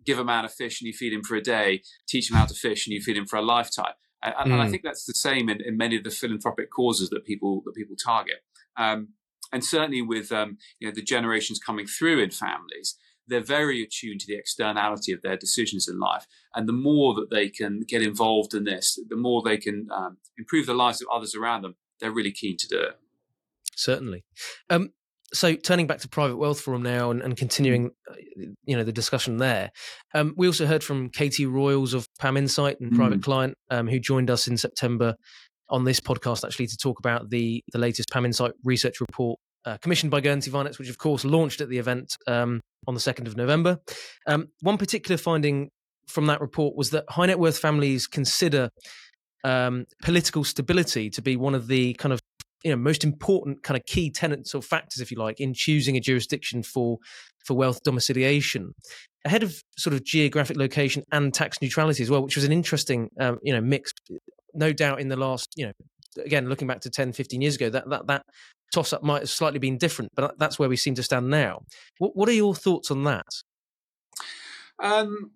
give 0.05 0.19
a 0.19 0.23
man 0.23 0.45
a 0.45 0.49
fish 0.49 0.81
and 0.81 0.87
you 0.87 0.93
feed 0.93 1.13
him 1.13 1.23
for 1.23 1.35
a 1.35 1.41
day, 1.41 1.81
teach 2.07 2.31
him 2.31 2.37
how 2.37 2.45
to 2.45 2.53
fish 2.53 2.87
and 2.87 2.93
you 2.93 3.01
feed 3.01 3.17
him 3.17 3.25
for 3.25 3.37
a 3.37 3.41
lifetime. 3.41 3.93
And, 4.23 4.33
mm. 4.33 4.43
and 4.43 4.53
I 4.55 4.65
hmm. 4.65 4.71
think 4.71 4.83
that's 4.83 5.05
the 5.05 5.13
same 5.13 5.49
in, 5.49 5.61
in, 5.61 5.77
many 5.77 5.95
of 5.97 6.03
the 6.03 6.09
philanthropic 6.09 6.71
causes 6.71 7.09
that 7.09 7.25
people 7.25 7.61
that 7.65 7.75
people 7.75 7.95
target. 7.95 8.37
Um, 8.75 9.09
and 9.53 9.63
certainly 9.63 10.01
with 10.01 10.31
um, 10.31 10.57
you 10.79 10.87
know 10.87 10.93
the 10.93 11.03
generations 11.03 11.59
coming 11.59 11.85
through 11.85 12.19
in 12.19 12.31
families, 12.31 12.97
they're 13.27 13.41
very 13.41 13.83
attuned 13.83 14.21
to 14.21 14.27
the 14.27 14.37
externality 14.37 15.11
of 15.11 15.21
their 15.21 15.37
decisions 15.37 15.87
in 15.87 15.99
life. 15.99 16.25
And 16.55 16.67
the 16.67 16.73
more 16.73 17.13
that 17.15 17.29
they 17.29 17.49
can 17.49 17.81
get 17.87 18.01
involved 18.01 18.53
in 18.53 18.63
this, 18.63 18.99
the 19.07 19.15
more 19.15 19.41
they 19.43 19.57
can 19.57 19.87
um, 19.93 20.17
improve 20.37 20.65
the 20.65 20.73
lives 20.73 21.01
of 21.01 21.07
others 21.13 21.35
around 21.35 21.61
them. 21.61 21.75
They're 21.99 22.11
really 22.11 22.31
keen 22.31 22.57
to 22.57 22.67
do 22.67 22.79
it. 22.79 22.99
Certainly. 23.75 24.23
Um, 24.69 24.93
so 25.33 25.55
turning 25.55 25.87
back 25.87 25.99
to 25.99 26.07
private 26.07 26.37
wealth 26.37 26.61
forum 26.61 26.83
now 26.83 27.11
and, 27.11 27.21
and 27.21 27.35
continuing 27.35 27.91
uh, 28.09 28.15
you 28.63 28.75
know 28.75 28.83
the 28.83 28.91
discussion 28.91 29.37
there 29.37 29.71
um, 30.13 30.33
we 30.37 30.47
also 30.47 30.65
heard 30.65 30.83
from 30.83 31.09
katie 31.09 31.45
royals 31.45 31.93
of 31.93 32.07
pam 32.19 32.37
insight 32.37 32.79
and 32.79 32.95
private 32.95 33.19
mm. 33.19 33.23
client 33.23 33.55
um, 33.69 33.87
who 33.87 33.99
joined 33.99 34.29
us 34.29 34.47
in 34.47 34.57
september 34.57 35.15
on 35.69 35.83
this 35.83 35.99
podcast 35.99 36.45
actually 36.45 36.67
to 36.67 36.77
talk 36.77 36.99
about 36.99 37.29
the 37.29 37.61
the 37.73 37.79
latest 37.79 38.09
pam 38.09 38.25
insight 38.25 38.51
research 38.63 39.01
report 39.01 39.37
uh, 39.65 39.77
commissioned 39.81 40.11
by 40.11 40.21
guernsey 40.21 40.49
finance 40.49 40.79
which 40.79 40.89
of 40.89 40.97
course 40.97 41.25
launched 41.25 41.59
at 41.59 41.69
the 41.69 41.77
event 41.77 42.15
um, 42.27 42.61
on 42.87 42.93
the 42.93 42.99
2nd 42.99 43.27
of 43.27 43.35
november 43.35 43.77
um, 44.27 44.47
one 44.61 44.77
particular 44.77 45.17
finding 45.17 45.69
from 46.07 46.27
that 46.27 46.39
report 46.39 46.75
was 46.75 46.91
that 46.91 47.03
high 47.09 47.25
net 47.25 47.37
worth 47.37 47.57
families 47.57 48.07
consider 48.07 48.69
um, 49.43 49.85
political 50.01 50.43
stability 50.43 51.09
to 51.09 51.21
be 51.21 51.35
one 51.35 51.53
of 51.53 51.67
the 51.67 51.93
kind 51.95 52.13
of 52.13 52.19
you 52.63 52.71
know 52.71 52.77
most 52.77 53.03
important 53.03 53.63
kind 53.63 53.77
of 53.77 53.85
key 53.85 54.09
tenets 54.09 54.53
or 54.55 54.61
factors 54.61 55.01
if 55.01 55.11
you 55.11 55.17
like 55.17 55.39
in 55.39 55.53
choosing 55.53 55.95
a 55.97 55.99
jurisdiction 55.99 56.63
for 56.63 56.97
for 57.45 57.55
wealth 57.55 57.81
domiciliation. 57.83 58.73
Ahead 59.25 59.43
of 59.43 59.61
sort 59.77 59.93
of 59.93 60.03
geographic 60.03 60.57
location 60.57 61.03
and 61.11 61.33
tax 61.33 61.61
neutrality 61.61 62.03
as 62.03 62.09
well 62.09 62.23
which 62.23 62.35
was 62.35 62.45
an 62.45 62.51
interesting 62.51 63.09
um, 63.19 63.39
you 63.43 63.53
know 63.53 63.61
mix 63.61 63.91
no 64.53 64.71
doubt 64.71 65.01
in 65.01 65.09
the 65.09 65.17
last 65.17 65.49
you 65.55 65.65
know 65.65 65.73
again 66.23 66.47
looking 66.47 66.67
back 66.67 66.79
to 66.81 66.89
10 66.89 67.13
15 67.13 67.41
years 67.41 67.55
ago 67.55 67.69
that 67.69 67.89
that 67.89 68.07
that 68.07 68.23
toss 68.73 68.93
up 68.93 69.03
might 69.03 69.21
have 69.21 69.29
slightly 69.29 69.59
been 69.59 69.77
different 69.77 70.11
but 70.15 70.37
that's 70.39 70.57
where 70.57 70.69
we 70.69 70.75
seem 70.75 70.95
to 70.95 71.03
stand 71.03 71.29
now. 71.29 71.59
What, 71.99 72.15
what 72.15 72.29
are 72.29 72.33
your 72.33 72.55
thoughts 72.55 72.89
on 72.91 73.03
that? 73.03 73.27
Um 74.81 75.31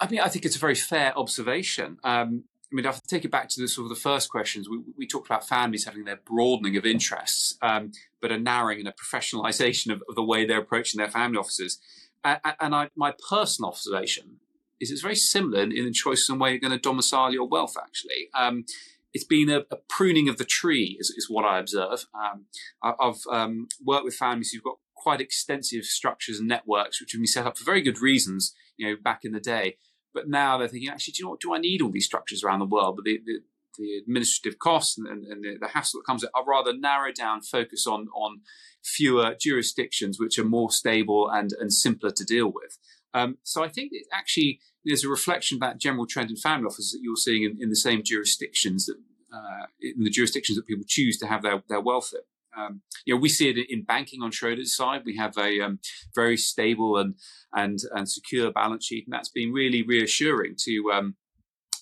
I 0.00 0.08
mean, 0.08 0.20
I 0.20 0.28
think 0.28 0.46
it's 0.46 0.56
a 0.56 0.58
very 0.58 0.74
fair 0.74 1.16
observation. 1.16 1.98
Um, 2.02 2.44
I 2.70 2.76
mean, 2.76 2.86
if 2.86 2.96
I 2.96 3.00
take 3.08 3.24
it 3.24 3.30
back 3.30 3.48
to 3.50 3.60
the 3.60 3.66
sort 3.66 3.86
of 3.86 3.88
the 3.88 4.00
first 4.00 4.30
questions, 4.30 4.68
we, 4.68 4.78
we 4.96 5.06
talked 5.06 5.26
about 5.26 5.46
families 5.46 5.84
having 5.86 6.04
their 6.04 6.20
broadening 6.24 6.76
of 6.76 6.86
interests, 6.86 7.56
um, 7.62 7.90
but 8.22 8.30
a 8.30 8.38
narrowing 8.38 8.78
and 8.78 8.88
a 8.88 8.92
professionalization 8.92 9.92
of, 9.92 10.02
of, 10.08 10.14
the 10.14 10.22
way 10.22 10.46
they're 10.46 10.60
approaching 10.60 10.98
their 10.98 11.10
family 11.10 11.38
offices. 11.38 11.80
Uh, 12.22 12.36
and 12.60 12.74
I, 12.74 12.90
my 12.94 13.12
personal 13.28 13.70
observation 13.70 14.36
is 14.80 14.92
it's 14.92 15.02
very 15.02 15.16
similar 15.16 15.62
in, 15.62 15.72
in 15.72 15.84
the 15.84 15.90
choice 15.90 16.28
and 16.28 16.40
way 16.40 16.50
you're 16.50 16.60
going 16.60 16.70
to 16.70 16.78
domicile 16.78 17.32
your 17.32 17.48
wealth, 17.48 17.76
actually. 17.80 18.28
Um, 18.34 18.64
it's 19.12 19.24
been 19.24 19.50
a, 19.50 19.64
a, 19.72 19.76
pruning 19.88 20.28
of 20.28 20.38
the 20.38 20.44
tree, 20.44 20.96
is, 21.00 21.10
is 21.10 21.28
what 21.28 21.44
I 21.44 21.58
observe. 21.58 22.06
Um, 22.14 22.44
I, 22.82 22.94
have 23.00 23.18
um, 23.32 23.66
worked 23.84 24.04
with 24.04 24.14
families 24.14 24.52
who've 24.52 24.62
got 24.62 24.78
quite 24.94 25.20
extensive 25.20 25.84
structures 25.84 26.38
and 26.38 26.46
networks, 26.46 27.00
which 27.00 27.12
have 27.12 27.18
been 27.18 27.26
set 27.26 27.46
up 27.46 27.58
for 27.58 27.64
very 27.64 27.82
good 27.82 27.98
reasons, 27.98 28.54
you 28.76 28.88
know, 28.88 28.96
back 29.02 29.24
in 29.24 29.32
the 29.32 29.40
day 29.40 29.76
but 30.14 30.28
now 30.28 30.58
they're 30.58 30.68
thinking, 30.68 30.88
actually, 30.88 31.12
do 31.12 31.18
you 31.18 31.24
know 31.24 31.30
what? 31.30 31.40
Do 31.40 31.54
I 31.54 31.58
need 31.58 31.82
all 31.82 31.90
these 31.90 32.06
structures 32.06 32.42
around 32.42 32.58
the 32.58 32.64
world? 32.66 32.96
But 32.96 33.04
the, 33.04 33.20
the, 33.24 33.40
the 33.78 33.96
administrative 33.98 34.58
costs 34.58 34.98
and, 34.98 35.06
and, 35.06 35.24
and 35.24 35.44
the, 35.44 35.58
the, 35.60 35.68
hassle 35.68 36.00
that 36.00 36.06
comes 36.06 36.24
I'd 36.24 36.46
rather 36.46 36.76
narrow 36.76 37.12
down, 37.12 37.42
focus 37.42 37.86
on 37.86 38.08
on 38.08 38.40
fewer 38.82 39.36
jurisdictions 39.38 40.18
which 40.18 40.38
are 40.38 40.44
more 40.44 40.70
stable 40.70 41.28
and 41.30 41.52
and 41.60 41.72
simpler 41.72 42.10
to 42.10 42.24
deal 42.24 42.52
with. 42.52 42.78
Um, 43.12 43.38
so 43.42 43.64
I 43.64 43.68
think 43.68 43.90
it 43.92 44.06
actually 44.12 44.60
there's 44.84 45.04
a 45.04 45.08
reflection 45.08 45.56
of 45.56 45.60
that 45.60 45.78
general 45.78 46.06
trend 46.06 46.30
in 46.30 46.36
family 46.36 46.66
offices 46.66 46.92
that 46.92 47.00
you're 47.02 47.16
seeing 47.16 47.44
in, 47.44 47.58
in 47.60 47.68
the 47.68 47.76
same 47.76 48.02
jurisdictions 48.02 48.86
that 48.86 48.96
uh, 49.32 49.66
in 49.80 50.02
the 50.02 50.10
jurisdictions 50.10 50.56
that 50.56 50.66
people 50.66 50.84
choose 50.86 51.18
to 51.18 51.26
have 51.26 51.42
their, 51.42 51.62
their 51.68 51.80
wealth 51.80 52.12
in. 52.12 52.20
Um, 52.56 52.82
you 53.04 53.14
know, 53.14 53.20
we 53.20 53.28
see 53.28 53.48
it 53.48 53.66
in 53.68 53.84
banking 53.84 54.22
on 54.22 54.30
Schroders' 54.30 54.68
side. 54.68 55.02
We 55.04 55.16
have 55.16 55.36
a 55.38 55.60
um, 55.60 55.78
very 56.14 56.36
stable 56.36 56.96
and 56.96 57.14
and 57.52 57.78
and 57.94 58.08
secure 58.08 58.52
balance 58.52 58.86
sheet, 58.86 59.06
and 59.06 59.12
that's 59.12 59.28
been 59.28 59.52
really 59.52 59.82
reassuring 59.82 60.56
to 60.64 60.90
um, 60.92 61.16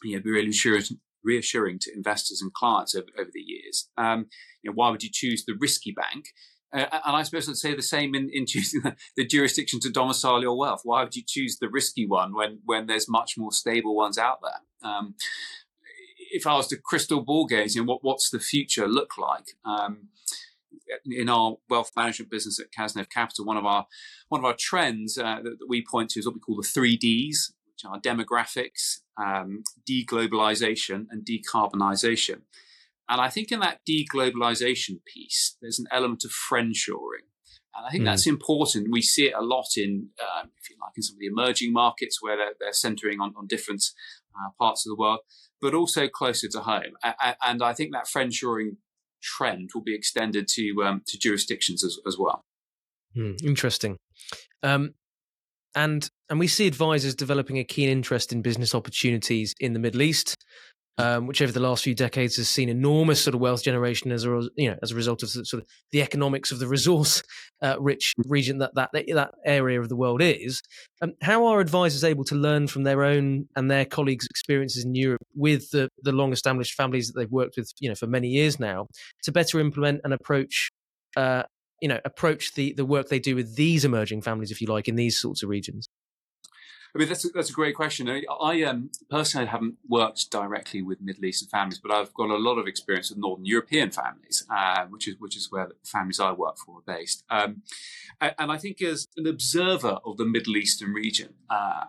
you 0.03 0.17
know 0.17 0.23
be 0.23 0.31
really 0.31 0.47
reassuring, 0.47 0.85
reassuring 1.25 1.79
to 1.81 1.95
investors 1.95 2.41
and 2.43 2.53
clients 2.53 2.95
over, 2.95 3.07
over 3.19 3.31
the 3.33 3.41
years. 3.41 3.89
Um, 3.97 4.27
you 4.63 4.71
know, 4.71 4.75
why 4.75 4.91
would 4.91 5.03
you 5.03 5.11
choose 5.13 5.45
the 5.45 5.57
risky 5.59 5.93
bank? 5.93 6.27
Uh, 6.73 6.85
and 7.07 7.17
I 7.17 7.23
suppose 7.23 7.49
I'd 7.49 7.57
say 7.57 7.75
the 7.75 7.83
same 7.83 8.15
in, 8.15 8.29
in 8.33 8.47
choosing 8.47 8.83
the, 8.83 8.95
the, 9.17 9.27
jurisdiction 9.27 9.81
to 9.81 9.91
domicile 9.91 10.43
your 10.43 10.57
wealth. 10.57 10.83
Why 10.85 11.03
would 11.03 11.17
you 11.17 11.23
choose 11.27 11.59
the 11.59 11.69
risky 11.69 12.07
one 12.07 12.35
when 12.35 12.61
when 12.65 12.87
there's 12.87 13.09
much 13.09 13.35
more 13.39 13.53
stable 13.53 13.97
ones 13.97 14.19
out 14.19 14.41
there? 14.43 14.91
Um, 14.91 15.15
if 16.31 16.47
I 16.47 16.55
was 16.57 16.69
to 16.69 16.77
crystal 16.77 17.23
ball 17.23 17.47
gaze, 17.47 17.75
know, 17.75 17.85
what 17.85 18.01
what's 18.03 18.31
the 18.31 18.41
future 18.41 18.87
look 18.87 19.17
like? 19.17 19.47
Um, 19.65 20.09
in 21.05 21.29
our 21.29 21.57
wealth 21.69 21.93
management 21.97 22.31
business 22.31 22.61
at 22.61 22.73
Cazenove 22.73 23.11
Capital, 23.11 23.45
one 23.45 23.57
of 23.57 23.65
our 23.65 23.87
one 24.29 24.41
of 24.41 24.45
our 24.45 24.57
trends 24.59 25.19
uh, 25.19 25.37
that, 25.43 25.59
that, 25.59 25.69
we 25.69 25.85
point 25.85 26.11
to 26.11 26.21
is 26.21 26.27
what 26.27 26.35
we 26.35 26.41
call 26.41 26.57
the 26.57 26.67
three 26.67 26.97
Ds, 26.97 27.53
which 27.73 27.85
are 27.85 28.01
demographics, 28.01 29.01
um, 29.17 29.63
deglobalization, 29.89 31.07
and 31.11 31.27
decarbonisation. 31.27 32.43
And 33.09 33.21
I 33.21 33.31
think 33.31 33.51
in 33.51 33.61
that 33.61 33.81
deglobalization 33.89 35.01
piece, 35.05 35.57
there's 35.63 35.79
an 35.79 35.87
element 35.91 36.25
of 36.25 36.31
friendshoring. 36.31 37.25
And 37.75 37.87
I 37.87 37.91
think 37.91 38.03
mm. 38.03 38.07
that's 38.07 38.27
important. 38.27 38.89
We 38.91 39.03
see 39.03 39.29
it 39.29 39.35
a 39.35 39.43
lot 39.43 39.69
in, 39.77 40.11
uh, 40.21 40.47
if 40.61 40.69
you 40.69 40.77
like, 40.81 40.93
in 40.97 41.03
some 41.03 41.15
of 41.15 41.21
the 41.21 41.27
emerging 41.27 41.73
markets 41.73 42.19
where 42.21 42.37
they're, 42.37 42.55
they're 42.61 42.73
centering 42.73 43.21
on, 43.21 43.33
on 43.37 43.47
different 43.47 43.83
uh, 44.35 44.51
parts 44.59 44.85
of 44.85 44.91
the 44.91 44.97
world, 44.97 45.21
but 45.61 45.75
also 45.75 46.07
closer 46.09 46.49
to 46.49 46.61
home. 46.61 46.97
And 47.43 47.63
I 47.63 47.73
think 47.73 47.93
that 47.93 48.07
friendshoring 48.07 48.77
trend 49.23 49.71
will 49.75 49.83
be 49.83 49.95
extended 49.95 50.47
to 50.49 50.83
um, 50.85 51.03
to 51.07 51.19
jurisdictions 51.19 51.85
as, 51.85 51.99
as 52.07 52.17
well. 52.19 52.43
Mm, 53.17 53.43
interesting. 53.45 53.97
Um, 54.63 54.95
and 55.75 56.09
and 56.31 56.39
we 56.39 56.47
see 56.47 56.67
advisors 56.67 57.15
developing 57.15 57.59
a 57.59 57.65
keen 57.65 57.89
interest 57.89 58.33
in 58.33 58.43
business 58.43 58.75
opportunities 58.75 59.55
in 59.61 59.73
the 59.73 59.79
Middle 59.79 60.03
East, 60.03 60.37
um, 60.99 61.27
which 61.27 61.41
over 61.41 61.53
the 61.53 61.61
last 61.61 61.85
few 61.85 61.95
decades 61.95 62.37
has 62.37 62.49
seen 62.49 62.69
enormous 62.69 63.23
sort 63.23 63.35
of 63.35 63.41
wealth 63.41 63.63
generation 63.63 64.11
as 64.11 64.25
a 64.25 64.43
you 64.57 64.71
know 64.71 64.77
as 64.83 64.91
a 64.91 64.95
result 64.95 65.23
of 65.23 65.31
sort 65.31 65.55
of 65.55 65.65
the 65.93 66.03
economics 66.03 66.51
of 66.51 66.59
the 66.59 66.67
resource 66.67 67.23
uh, 67.63 67.77
rich 67.79 68.13
region 68.27 68.59
that, 68.59 68.75
that 68.75 68.91
that 68.93 69.31
area 69.45 69.81
of 69.81 69.89
the 69.89 69.97
world 69.97 70.21
is. 70.21 70.63
Um, 71.01 71.13
how 71.23 71.47
are 71.47 71.61
advisors 71.61 72.05
able 72.05 72.25
to 72.25 72.35
learn 72.35 72.67
from 72.67 72.83
their 72.83 73.05
own 73.05 73.49
and 73.57 73.71
their 73.71 73.85
colleagues' 73.85 74.27
experiences 74.27 74.85
in 74.85 74.95
Europe 74.95 75.18
with 75.38 75.71
the 75.71 75.88
the 76.02 76.12
long 76.12 76.33
established 76.33 76.75
families 76.75 77.07
that 77.07 77.18
they've 77.18 77.30
worked 77.30 77.57
with 77.57 77.73
you 77.80 77.88
know 77.88 77.95
for 77.95 78.07
many 78.07 78.28
years 78.28 78.59
now 78.59 78.87
to 79.23 79.33
better 79.33 79.61
implement 79.61 80.00
and 80.04 80.12
approach 80.12 80.68
uh, 81.16 81.45
you 81.80 81.88
know 81.88 82.00
approach 82.04 82.54
the 82.54 82.73
the 82.73 82.85
work 82.85 83.09
they 83.09 83.21
do 83.21 83.35
with 83.35 83.57
these 83.57 83.85
emerging 83.85 84.23
families, 84.23 84.50
if 84.50 84.61
you 84.61 84.66
like, 84.66 84.88
in 84.88 84.97
these 84.97 85.18
sorts 85.18 85.42
of 85.42 85.49
regions? 85.49 85.88
I 86.95 86.99
mean, 86.99 87.09
that's 87.09 87.25
a, 87.25 87.28
that's 87.28 87.50
a 87.50 87.52
great 87.52 87.76
question. 87.76 88.09
I, 88.09 88.23
I 88.40 88.62
um, 88.62 88.90
personally 89.11 89.47
haven't 89.47 89.76
worked 89.87 90.30
directly 90.30 90.80
with 90.80 91.02
Middle 91.02 91.26
Eastern 91.26 91.49
families, 91.49 91.78
but 91.78 91.92
I've 91.92 92.14
got 92.14 92.30
a 92.30 92.37
lot 92.37 92.57
of 92.57 92.66
experience 92.66 93.11
with 93.11 93.18
Northern 93.18 93.45
European 93.45 93.90
families, 93.90 94.47
uh, 94.50 94.87
which 94.87 95.07
is 95.07 95.16
which 95.18 95.37
is 95.37 95.52
where 95.52 95.66
the 95.68 95.75
families 95.85 96.18
I 96.18 96.33
work 96.33 96.57
for 96.57 96.78
are 96.78 96.97
based. 96.97 97.25
Um, 97.30 97.62
and 98.21 98.50
I 98.50 98.57
think 98.57 98.83
as 98.83 99.07
an 99.16 99.26
observer 99.26 99.99
of 100.04 100.16
the 100.16 100.25
Middle 100.25 100.57
Eastern 100.57 100.92
region, 100.92 101.35
uh, 101.50 101.85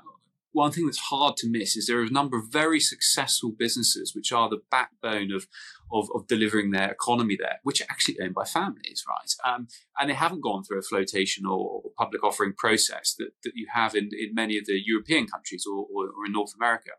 one 0.51 0.71
thing 0.71 0.85
that's 0.85 0.97
hard 0.97 1.37
to 1.37 1.49
miss 1.49 1.75
is 1.75 1.87
there 1.87 1.99
are 1.99 2.03
a 2.03 2.09
number 2.09 2.37
of 2.37 2.51
very 2.51 2.79
successful 2.79 3.53
businesses 3.57 4.15
which 4.15 4.31
are 4.31 4.49
the 4.49 4.61
backbone 4.71 5.31
of, 5.31 5.47
of, 5.91 6.09
of 6.15 6.27
delivering 6.27 6.71
their 6.71 6.91
economy 6.91 7.37
there, 7.39 7.59
which 7.63 7.81
are 7.81 7.87
actually 7.89 8.17
owned 8.21 8.33
by 8.33 8.45
families, 8.45 9.03
right? 9.07 9.53
Um, 9.53 9.67
and 9.99 10.09
they 10.09 10.15
haven't 10.15 10.41
gone 10.41 10.63
through 10.63 10.79
a 10.79 10.83
flotation 10.83 11.45
or, 11.45 11.59
or, 11.59 11.81
public 11.97 12.23
offering 12.23 12.53
process 12.57 13.13
that, 13.19 13.31
that 13.43 13.51
you 13.55 13.67
have 13.73 13.93
in, 13.93 14.09
in 14.17 14.33
many 14.33 14.57
of 14.57 14.65
the 14.65 14.81
European 14.83 15.27
countries 15.27 15.65
or, 15.69 15.85
or, 15.93 16.05
or 16.05 16.25
in 16.25 16.31
North 16.31 16.53
America. 16.55 16.91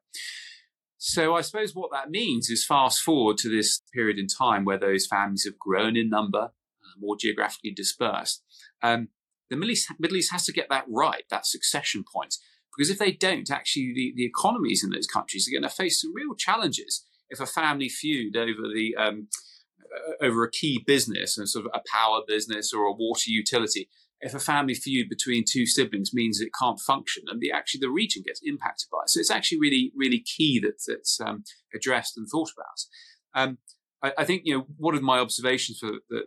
So 0.98 1.34
I 1.34 1.40
suppose 1.40 1.74
what 1.74 1.90
that 1.92 2.10
means 2.10 2.50
is 2.50 2.66
fast 2.66 3.00
forward 3.00 3.38
to 3.38 3.48
this 3.48 3.82
period 3.94 4.18
in 4.18 4.26
time 4.26 4.66
where 4.66 4.78
those 4.78 5.06
families 5.06 5.44
have 5.46 5.58
grown 5.58 5.96
in 5.96 6.10
number, 6.10 6.38
uh, 6.38 6.98
more 6.98 7.16
geographically 7.18 7.70
dispersed. 7.70 8.44
Um, 8.82 9.08
the 9.48 9.56
Middle 9.56 9.72
East, 9.72 9.88
Middle 9.98 10.18
East 10.18 10.32
has 10.32 10.44
to 10.44 10.52
get 10.52 10.68
that 10.68 10.84
right, 10.88 11.24
that 11.30 11.46
succession 11.46 12.04
point. 12.14 12.36
Because 12.76 12.90
if 12.90 12.98
they 12.98 13.12
don't, 13.12 13.50
actually, 13.50 13.92
the, 13.94 14.12
the 14.16 14.24
economies 14.24 14.84
in 14.84 14.90
those 14.90 15.06
countries 15.06 15.48
are 15.48 15.52
going 15.52 15.68
to 15.68 15.74
face 15.74 16.00
some 16.00 16.14
real 16.14 16.34
challenges 16.34 17.04
if 17.30 17.40
a 17.40 17.46
family 17.46 17.88
feud 17.88 18.36
over 18.36 18.62
the 18.74 18.94
um, 18.96 19.28
over 20.20 20.44
a 20.44 20.50
key 20.50 20.82
business, 20.86 21.38
and 21.38 21.48
sort 21.48 21.66
of 21.66 21.72
a 21.74 21.82
power 21.90 22.20
business 22.26 22.72
or 22.72 22.84
a 22.84 22.92
water 22.92 23.30
utility, 23.30 23.88
if 24.20 24.34
a 24.34 24.38
family 24.38 24.74
feud 24.74 25.08
between 25.08 25.44
two 25.48 25.66
siblings 25.66 26.12
means 26.12 26.40
it 26.40 26.50
can't 26.60 26.80
function, 26.80 27.24
and 27.28 27.40
the 27.40 27.50
actually 27.50 27.80
the 27.80 27.90
region 27.90 28.22
gets 28.24 28.40
impacted 28.44 28.88
by 28.90 28.98
it. 29.04 29.10
So 29.10 29.20
it's 29.20 29.30
actually 29.30 29.60
really 29.60 29.92
really 29.96 30.20
key 30.20 30.60
that 30.60 30.82
that's 30.86 31.20
um, 31.20 31.44
addressed 31.74 32.16
and 32.16 32.26
thought 32.28 32.50
about. 32.56 33.42
Um, 33.42 33.58
I, 34.02 34.12
I, 34.18 34.24
think 34.24 34.42
you 34.44 34.56
know 34.56 34.66
one 34.76 34.94
of 34.94 35.02
my 35.02 35.18
observations 35.18 35.78
for 35.78 35.92
the 36.08 36.24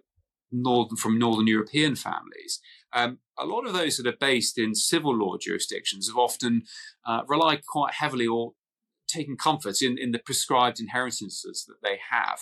northern 0.52 0.98
from 0.98 1.20
northern 1.20 1.48
European 1.48 1.96
families 1.96 2.60
Um, 2.94 3.20
a 3.38 3.46
lot 3.46 3.66
of 3.66 3.74
those 3.74 3.98
that 3.98 4.08
are 4.08 4.18
based 4.20 4.58
in 4.58 4.76
civil 4.76 5.16
law 5.16 5.38
jurisdictions 5.38 6.08
have 6.08 6.18
often 6.18 6.64
uh, 7.06 7.22
relied 7.28 7.66
quite 7.66 7.94
heavily 7.94 8.28
or 8.28 8.54
taken 9.08 9.36
comfort 9.36 9.82
in, 9.82 9.98
in 9.98 10.12
the 10.12 10.20
prescribed 10.20 10.80
inheritances 10.80 11.66
that 11.68 11.82
they 11.82 12.00
have. 12.12 12.40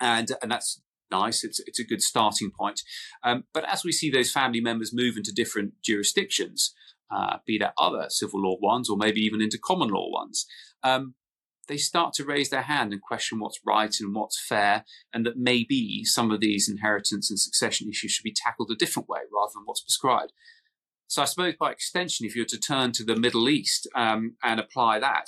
And, 0.00 0.32
and 0.42 0.50
that's 0.50 0.80
nice. 1.10 1.44
It's, 1.44 1.60
it's 1.60 1.78
a 1.78 1.84
good 1.84 2.02
starting 2.02 2.50
point. 2.50 2.80
Um, 3.22 3.44
but 3.54 3.64
as 3.68 3.84
we 3.84 3.92
see 3.92 4.10
those 4.10 4.32
family 4.32 4.60
members 4.60 4.92
move 4.92 5.16
into 5.16 5.32
different 5.32 5.74
jurisdictions, 5.84 6.74
uh, 7.14 7.36
be 7.46 7.58
that 7.58 7.74
other 7.78 8.06
civil 8.08 8.40
law 8.40 8.56
ones 8.60 8.88
or 8.88 8.96
maybe 8.96 9.20
even 9.20 9.42
into 9.42 9.58
common 9.58 9.90
law 9.90 10.10
ones, 10.10 10.46
um, 10.82 11.14
they 11.68 11.76
start 11.76 12.12
to 12.14 12.24
raise 12.24 12.50
their 12.50 12.62
hand 12.62 12.92
and 12.92 13.00
question 13.00 13.38
what's 13.38 13.60
right 13.64 13.94
and 14.00 14.14
what's 14.14 14.40
fair, 14.40 14.84
and 15.12 15.24
that 15.26 15.36
maybe 15.36 16.04
some 16.04 16.30
of 16.30 16.40
these 16.40 16.68
inheritance 16.68 17.30
and 17.30 17.38
succession 17.38 17.88
issues 17.88 18.12
should 18.12 18.24
be 18.24 18.34
tackled 18.34 18.70
a 18.70 18.76
different 18.76 19.08
way 19.08 19.20
rather 19.32 19.52
than 19.54 19.62
what's 19.64 19.82
prescribed. 19.82 20.32
So 21.06 21.22
I 21.22 21.26
suppose 21.26 21.54
by 21.60 21.70
extension, 21.70 22.26
if 22.26 22.34
you 22.34 22.42
were 22.42 22.46
to 22.46 22.58
turn 22.58 22.92
to 22.92 23.04
the 23.04 23.16
Middle 23.16 23.48
East 23.48 23.86
um, 23.94 24.36
and 24.42 24.58
apply 24.58 24.98
that, 25.00 25.26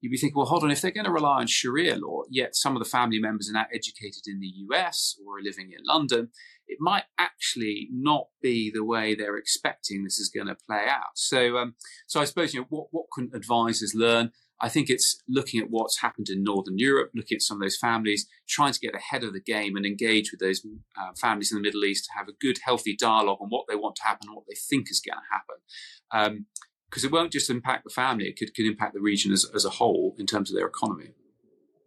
you'd 0.00 0.10
be 0.10 0.16
thinking, 0.18 0.36
well, 0.36 0.46
hold 0.46 0.62
on, 0.62 0.70
if 0.70 0.80
they're 0.80 0.90
going 0.90 1.06
to 1.06 1.10
rely 1.10 1.40
on 1.40 1.46
Sharia 1.46 1.96
law, 1.96 2.22
yet 2.30 2.54
some 2.54 2.76
of 2.76 2.82
the 2.82 2.88
family 2.88 3.18
members 3.18 3.48
are 3.48 3.54
now 3.54 3.66
educated 3.74 4.26
in 4.26 4.38
the 4.38 4.52
US 4.68 5.16
or 5.24 5.38
are 5.38 5.42
living 5.42 5.72
in 5.72 5.84
London, 5.84 6.28
it 6.66 6.78
might 6.80 7.04
actually 7.18 7.88
not 7.90 8.28
be 8.42 8.70
the 8.70 8.84
way 8.84 9.14
they're 9.14 9.36
expecting 9.36 10.04
this 10.04 10.18
is 10.18 10.28
going 10.28 10.46
to 10.46 10.56
play 10.68 10.84
out. 10.88 11.16
So, 11.16 11.56
um, 11.56 11.74
so 12.06 12.20
I 12.20 12.24
suppose 12.24 12.54
you 12.54 12.60
know 12.60 12.66
what 12.68 12.88
what 12.90 13.06
can 13.14 13.30
advisors 13.34 13.94
learn? 13.94 14.32
I 14.60 14.68
think 14.68 14.88
it's 14.88 15.20
looking 15.28 15.60
at 15.60 15.70
what's 15.70 16.00
happened 16.00 16.28
in 16.28 16.44
Northern 16.44 16.78
Europe, 16.78 17.10
looking 17.14 17.36
at 17.36 17.42
some 17.42 17.58
of 17.58 17.62
those 17.62 17.76
families, 17.76 18.26
trying 18.48 18.72
to 18.72 18.78
get 18.78 18.94
ahead 18.94 19.24
of 19.24 19.32
the 19.32 19.40
game 19.40 19.76
and 19.76 19.84
engage 19.84 20.30
with 20.30 20.40
those 20.40 20.64
uh, 20.98 21.10
families 21.20 21.50
in 21.50 21.58
the 21.58 21.62
Middle 21.62 21.84
East 21.84 22.04
to 22.04 22.18
have 22.18 22.28
a 22.28 22.32
good, 22.40 22.58
healthy 22.64 22.96
dialogue 22.96 23.38
on 23.40 23.48
what 23.48 23.66
they 23.68 23.74
want 23.74 23.96
to 23.96 24.04
happen 24.04 24.28
and 24.28 24.36
what 24.36 24.46
they 24.48 24.54
think 24.54 24.90
is 24.90 25.00
going 25.00 25.18
to 25.18 25.32
happen. 25.32 25.56
Um, 26.12 26.46
because 26.88 27.04
it 27.04 27.10
won't 27.10 27.32
just 27.32 27.50
impact 27.50 27.82
the 27.82 27.90
family; 27.90 28.26
it 28.26 28.38
could, 28.38 28.54
could 28.54 28.66
impact 28.66 28.94
the 28.94 29.00
region 29.00 29.32
as, 29.32 29.44
as 29.52 29.64
a 29.64 29.70
whole 29.70 30.14
in 30.16 30.26
terms 30.26 30.48
of 30.48 30.56
their 30.56 30.68
economy. 30.68 31.10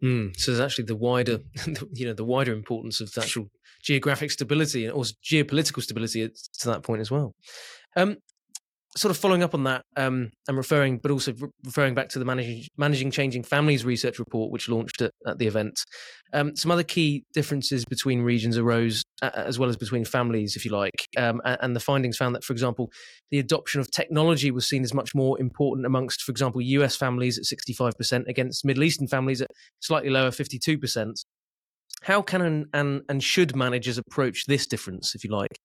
Mm, 0.02 0.38
so 0.38 0.50
there's 0.50 0.60
actually 0.60 0.84
the 0.84 0.96
wider, 0.96 1.38
you 1.94 2.06
know, 2.06 2.12
the 2.12 2.24
wider 2.24 2.52
importance 2.52 3.00
of 3.00 3.10
actual 3.16 3.48
geographic 3.82 4.30
stability 4.30 4.84
and 4.84 4.92
also 4.92 5.14
geopolitical 5.24 5.82
stability 5.82 6.28
to 6.58 6.68
that 6.68 6.82
point 6.82 7.00
as 7.00 7.10
well. 7.10 7.34
Um, 7.96 8.18
sort 8.96 9.10
of 9.10 9.16
following 9.16 9.42
up 9.42 9.54
on 9.54 9.64
that 9.64 9.82
um, 9.96 10.30
and 10.48 10.56
referring, 10.56 10.98
but 10.98 11.10
also 11.10 11.32
re- 11.34 11.48
referring 11.64 11.94
back 11.94 12.08
to 12.08 12.18
the 12.18 12.24
managing, 12.24 12.64
managing 12.76 13.10
changing 13.10 13.42
families 13.42 13.84
research 13.84 14.18
report, 14.18 14.50
which 14.50 14.68
launched 14.68 15.02
at, 15.02 15.12
at 15.26 15.38
the 15.38 15.46
event. 15.46 15.78
Um, 16.32 16.56
some 16.56 16.70
other 16.70 16.82
key 16.82 17.24
differences 17.32 17.84
between 17.84 18.22
regions 18.22 18.56
arose, 18.58 19.02
uh, 19.22 19.30
as 19.34 19.58
well 19.58 19.68
as 19.68 19.76
between 19.76 20.04
families, 20.04 20.56
if 20.56 20.64
you 20.64 20.72
like. 20.72 21.06
Um, 21.16 21.40
and, 21.44 21.58
and, 21.62 21.76
the 21.76 21.80
findings 21.80 22.16
found 22.16 22.34
that, 22.34 22.44
for 22.44 22.52
example, 22.52 22.90
the 23.30 23.38
adoption 23.38 23.80
of 23.80 23.90
technology 23.90 24.50
was 24.50 24.66
seen 24.66 24.82
as 24.82 24.94
much 24.94 25.14
more 25.14 25.40
important 25.40 25.86
amongst, 25.86 26.22
for 26.22 26.32
example, 26.32 26.60
US 26.60 26.96
families 26.96 27.38
at 27.38 27.44
65% 27.44 28.26
against 28.26 28.64
Middle 28.64 28.84
Eastern 28.84 29.06
families 29.06 29.40
at 29.40 29.50
slightly 29.80 30.10
lower 30.10 30.30
52%. 30.30 31.12
How 32.02 32.22
can 32.22 32.42
and, 32.42 32.66
and, 32.72 33.02
and 33.08 33.22
should 33.22 33.56
managers 33.56 33.98
approach 33.98 34.46
this 34.46 34.66
difference, 34.66 35.14
if 35.14 35.24
you 35.24 35.30
like? 35.30 35.58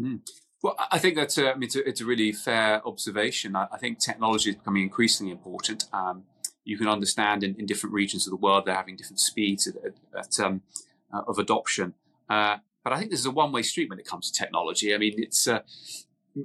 Mm. 0.00 0.20
Well, 0.62 0.74
I 0.90 0.98
think 0.98 1.16
that's 1.16 1.36
a, 1.38 1.50
I 1.50 1.54
mean, 1.54 1.64
it's 1.64 1.76
a, 1.76 1.88
it's 1.88 2.00
a 2.00 2.06
really 2.06 2.32
fair 2.32 2.86
observation. 2.86 3.54
I, 3.54 3.68
I, 3.72 3.78
think 3.78 3.98
technology 3.98 4.50
is 4.50 4.56
becoming 4.56 4.82
increasingly 4.82 5.30
important. 5.30 5.84
Um, 5.92 6.24
you 6.64 6.78
can 6.78 6.88
understand 6.88 7.44
in, 7.44 7.54
in, 7.56 7.66
different 7.66 7.94
regions 7.94 8.26
of 8.26 8.30
the 8.30 8.36
world 8.36 8.64
they're 8.64 8.74
having 8.74 8.96
different 8.96 9.20
speeds 9.20 9.66
at, 9.66 9.76
at, 10.18 10.40
um, 10.40 10.62
uh, 11.12 11.22
of 11.28 11.38
adoption. 11.38 11.94
Uh, 12.28 12.56
but 12.82 12.92
I 12.92 12.98
think 12.98 13.10
this 13.10 13.20
is 13.20 13.26
a 13.26 13.30
one-way 13.30 13.62
street 13.62 13.90
when 13.90 13.98
it 13.98 14.06
comes 14.06 14.30
to 14.30 14.38
technology. 14.38 14.94
I 14.94 14.98
mean, 14.98 15.14
it's 15.18 15.46
uh, 15.46 15.60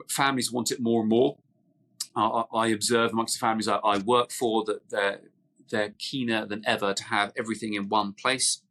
families 0.09 0.51
want 0.51 0.71
it 0.71 0.81
more 0.81 1.01
and 1.01 1.09
more. 1.09 1.37
I, 2.15 2.43
I 2.53 2.67
observe 2.67 3.11
amongst 3.11 3.35
the 3.35 3.39
families 3.39 3.67
I, 3.67 3.77
I 3.77 3.97
work 3.99 4.31
for 4.31 4.63
that 4.65 4.89
they're 4.89 5.21
they're 5.69 5.93
keener 5.97 6.45
than 6.45 6.61
ever 6.65 6.93
to 6.93 7.03
have 7.05 7.31
everything 7.37 7.75
in 7.75 7.87
one 7.87 8.11
place 8.11 8.61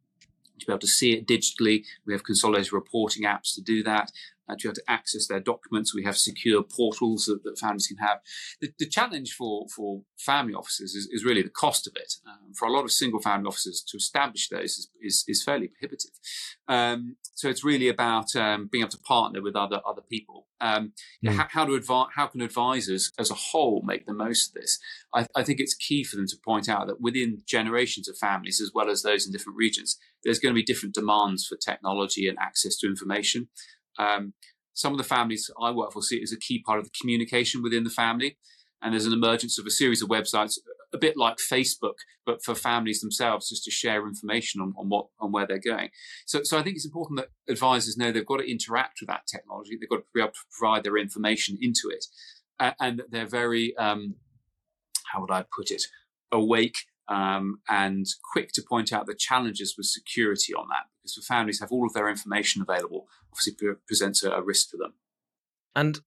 to 0.59 0.65
be 0.67 0.71
able 0.71 0.79
to 0.79 0.87
see 0.87 1.13
it 1.13 1.27
digitally. 1.27 1.83
We 2.05 2.13
have 2.13 2.23
consolidated 2.23 2.71
reporting 2.71 3.23
apps 3.23 3.55
to 3.55 3.61
do 3.61 3.81
that 3.83 4.11
uh, 4.51 4.55
to 4.55 4.63
be 4.63 4.67
able 4.67 4.75
to 4.75 4.83
access 4.87 5.27
their 5.27 5.39
documents. 5.39 5.95
We 5.95 6.03
have 6.03 6.17
secure 6.17 6.63
portals 6.63 7.25
that, 7.25 7.43
that 7.43 7.59
families 7.59 7.87
can 7.87 7.97
have. 7.97 8.19
The, 8.59 8.71
the, 8.77 8.87
challenge 8.91 9.33
for, 9.33 9.67
for 9.73 10.01
family 10.17 10.53
offices 10.53 10.95
is, 10.95 11.07
is 11.11 11.23
really 11.23 11.41
the 11.41 11.49
cost 11.49 11.87
of 11.87 11.93
it. 11.95 12.15
Um, 12.27 12.53
for 12.53 12.67
a 12.67 12.71
lot 12.71 12.83
of 12.83 12.91
single 12.91 13.21
family 13.21 13.47
offices, 13.47 13.83
to 13.87 13.97
establish 13.97 14.49
those 14.49 14.77
is, 14.77 14.89
is, 15.01 15.23
is 15.27 15.43
fairly 15.43 15.67
prohibitive. 15.67 16.11
Um, 16.67 17.15
so 17.35 17.49
it's 17.49 17.63
really 17.63 17.87
about 17.87 18.35
um, 18.35 18.69
being 18.71 18.83
able 18.83 18.91
to 18.91 18.99
partner 18.99 19.41
with 19.41 19.55
other 19.55 19.81
other 19.85 20.01
people. 20.01 20.47
Mm. 20.61 20.91
How, 21.25 21.47
how, 21.49 21.65
to 21.65 21.71
advi- 21.71 22.09
how 22.15 22.27
can 22.27 22.41
advisors 22.41 23.11
as 23.17 23.31
a 23.31 23.35
whole 23.35 23.81
make 23.83 24.05
the 24.05 24.13
most 24.13 24.49
of 24.49 24.61
this? 24.61 24.79
I, 25.13 25.25
I 25.35 25.43
think 25.43 25.59
it's 25.59 25.73
key 25.73 26.03
for 26.03 26.17
them 26.17 26.27
to 26.27 26.37
point 26.45 26.69
out 26.69 26.87
that 26.87 27.01
within 27.01 27.41
generations 27.47 28.07
of 28.07 28.17
families, 28.17 28.61
as 28.61 28.71
well 28.73 28.89
as 28.89 29.01
those 29.01 29.25
in 29.25 29.31
different 29.31 29.57
regions, 29.57 29.97
there's 30.23 30.39
going 30.39 30.53
to 30.53 30.59
be 30.59 30.63
different 30.63 30.93
demands 30.93 31.47
for 31.47 31.57
technology 31.57 32.27
and 32.27 32.37
access 32.39 32.77
to 32.77 32.87
information. 32.87 33.49
Um, 33.97 34.33
some 34.73 34.93
of 34.93 34.97
the 34.97 35.03
families 35.03 35.49
I 35.61 35.71
work 35.71 35.91
for 35.91 36.01
see 36.01 36.17
it 36.17 36.23
as 36.23 36.31
a 36.31 36.39
key 36.39 36.61
part 36.61 36.79
of 36.79 36.85
the 36.85 36.91
communication 36.99 37.61
within 37.61 37.83
the 37.83 37.89
family. 37.89 38.37
And 38.81 38.93
there's 38.93 39.05
an 39.05 39.13
emergence 39.13 39.59
of 39.59 39.65
a 39.65 39.71
series 39.71 40.01
of 40.01 40.09
websites, 40.09 40.57
a 40.93 40.97
bit 40.97 41.15
like 41.15 41.37
Facebook, 41.37 41.95
but 42.25 42.43
for 42.43 42.55
families 42.55 42.99
themselves, 42.99 43.49
just 43.49 43.63
to 43.65 43.71
share 43.71 44.07
information 44.07 44.59
on, 44.59 44.73
on 44.77 44.89
what 44.89 45.07
on 45.19 45.31
where 45.31 45.45
they're 45.45 45.59
going. 45.59 45.89
So, 46.25 46.41
so 46.43 46.57
I 46.57 46.63
think 46.63 46.75
it's 46.75 46.85
important 46.85 47.19
that 47.19 47.29
advisors 47.51 47.97
know 47.97 48.11
they've 48.11 48.25
got 48.25 48.37
to 48.37 48.51
interact 48.51 48.97
with 48.99 49.07
that 49.09 49.27
technology. 49.27 49.77
They've 49.79 49.89
got 49.89 49.97
to 49.97 50.03
be 50.13 50.21
able 50.21 50.31
to 50.31 50.39
provide 50.57 50.83
their 50.83 50.97
information 50.97 51.57
into 51.61 51.89
it, 51.89 52.05
and, 52.59 52.75
and 52.79 53.01
they're 53.11 53.27
very, 53.27 53.75
um, 53.77 54.15
how 55.13 55.21
would 55.21 55.31
I 55.31 55.45
put 55.55 55.69
it, 55.69 55.83
awake 56.31 56.77
um, 57.07 57.59
and 57.69 58.05
quick 58.31 58.51
to 58.53 58.63
point 58.67 58.91
out 58.91 59.05
the 59.05 59.15
challenges 59.15 59.75
with 59.77 59.85
security 59.85 60.53
on 60.53 60.67
that 60.69 60.85
because 61.01 61.15
for 61.15 61.21
families 61.21 61.59
have 61.59 61.71
all 61.71 61.85
of 61.85 61.93
their 61.93 62.09
information 62.09 62.61
available 62.61 63.07
obviously 63.31 63.53
presents 63.87 64.23
a, 64.23 64.31
a 64.31 64.41
risk 64.41 64.69
for 64.69 64.77
them 64.77 64.93
and 65.75 65.99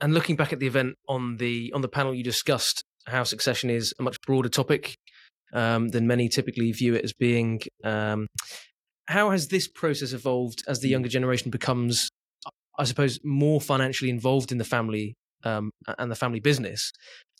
and 0.00 0.12
looking 0.12 0.36
back 0.36 0.52
at 0.52 0.60
the 0.60 0.66
event 0.66 0.96
on 1.08 1.36
the 1.36 1.72
on 1.74 1.80
the 1.80 1.88
panel 1.88 2.14
you 2.14 2.24
discussed 2.24 2.82
how 3.06 3.22
succession 3.22 3.70
is 3.70 3.94
a 3.98 4.02
much 4.02 4.20
broader 4.22 4.48
topic 4.48 4.96
um, 5.52 5.88
than 5.88 6.06
many 6.06 6.28
typically 6.28 6.72
view 6.72 6.94
it 6.94 7.04
as 7.04 7.12
being 7.12 7.60
um, 7.84 8.26
how 9.06 9.30
has 9.30 9.48
this 9.48 9.68
process 9.68 10.12
evolved 10.12 10.64
as 10.66 10.80
the 10.80 10.88
younger 10.88 11.08
generation 11.08 11.50
becomes 11.50 12.10
i 12.78 12.84
suppose 12.84 13.20
more 13.24 13.60
financially 13.60 14.10
involved 14.10 14.50
in 14.52 14.58
the 14.58 14.64
family 14.64 15.14
um, 15.44 15.70
and 15.98 16.10
the 16.10 16.16
family 16.16 16.40
business 16.40 16.92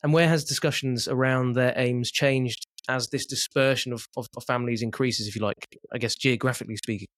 and 0.02 0.12
where 0.12 0.28
has 0.28 0.44
discussions 0.44 1.08
around 1.08 1.54
their 1.54 1.72
aims 1.76 2.10
changed 2.10 2.66
as 2.88 3.08
this 3.08 3.26
dispersion 3.26 3.92
of, 3.92 4.06
of, 4.16 4.28
of 4.36 4.44
families 4.44 4.82
increases, 4.82 5.26
if 5.26 5.34
you 5.34 5.42
like, 5.42 5.56
I 5.92 5.98
guess 5.98 6.14
geographically 6.14 6.76
speaking? 6.76 7.08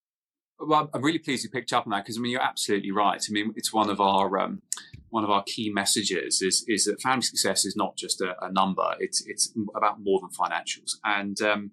Well, 0.60 0.90
I'm 0.92 1.02
really 1.02 1.18
pleased 1.18 1.44
you 1.44 1.50
picked 1.50 1.72
up 1.72 1.86
on 1.86 1.90
that 1.90 2.04
because 2.04 2.18
I 2.18 2.20
mean 2.20 2.32
you're 2.32 2.42
absolutely 2.42 2.90
right. 2.90 3.24
I 3.28 3.32
mean 3.32 3.52
it's 3.56 3.72
one 3.72 3.90
of 3.90 4.00
our 4.00 4.38
um, 4.38 4.62
one 5.10 5.24
of 5.24 5.30
our 5.30 5.44
key 5.44 5.70
messages 5.70 6.42
is 6.42 6.64
is 6.66 6.84
that 6.84 7.00
family 7.00 7.22
success 7.22 7.64
is 7.64 7.76
not 7.76 7.96
just 7.96 8.20
a, 8.20 8.34
a 8.44 8.50
number. 8.50 8.94
It's 8.98 9.24
it's 9.26 9.52
about 9.76 10.02
more 10.02 10.20
than 10.20 10.30
financials. 10.30 10.92
And 11.04 11.40
um, 11.42 11.70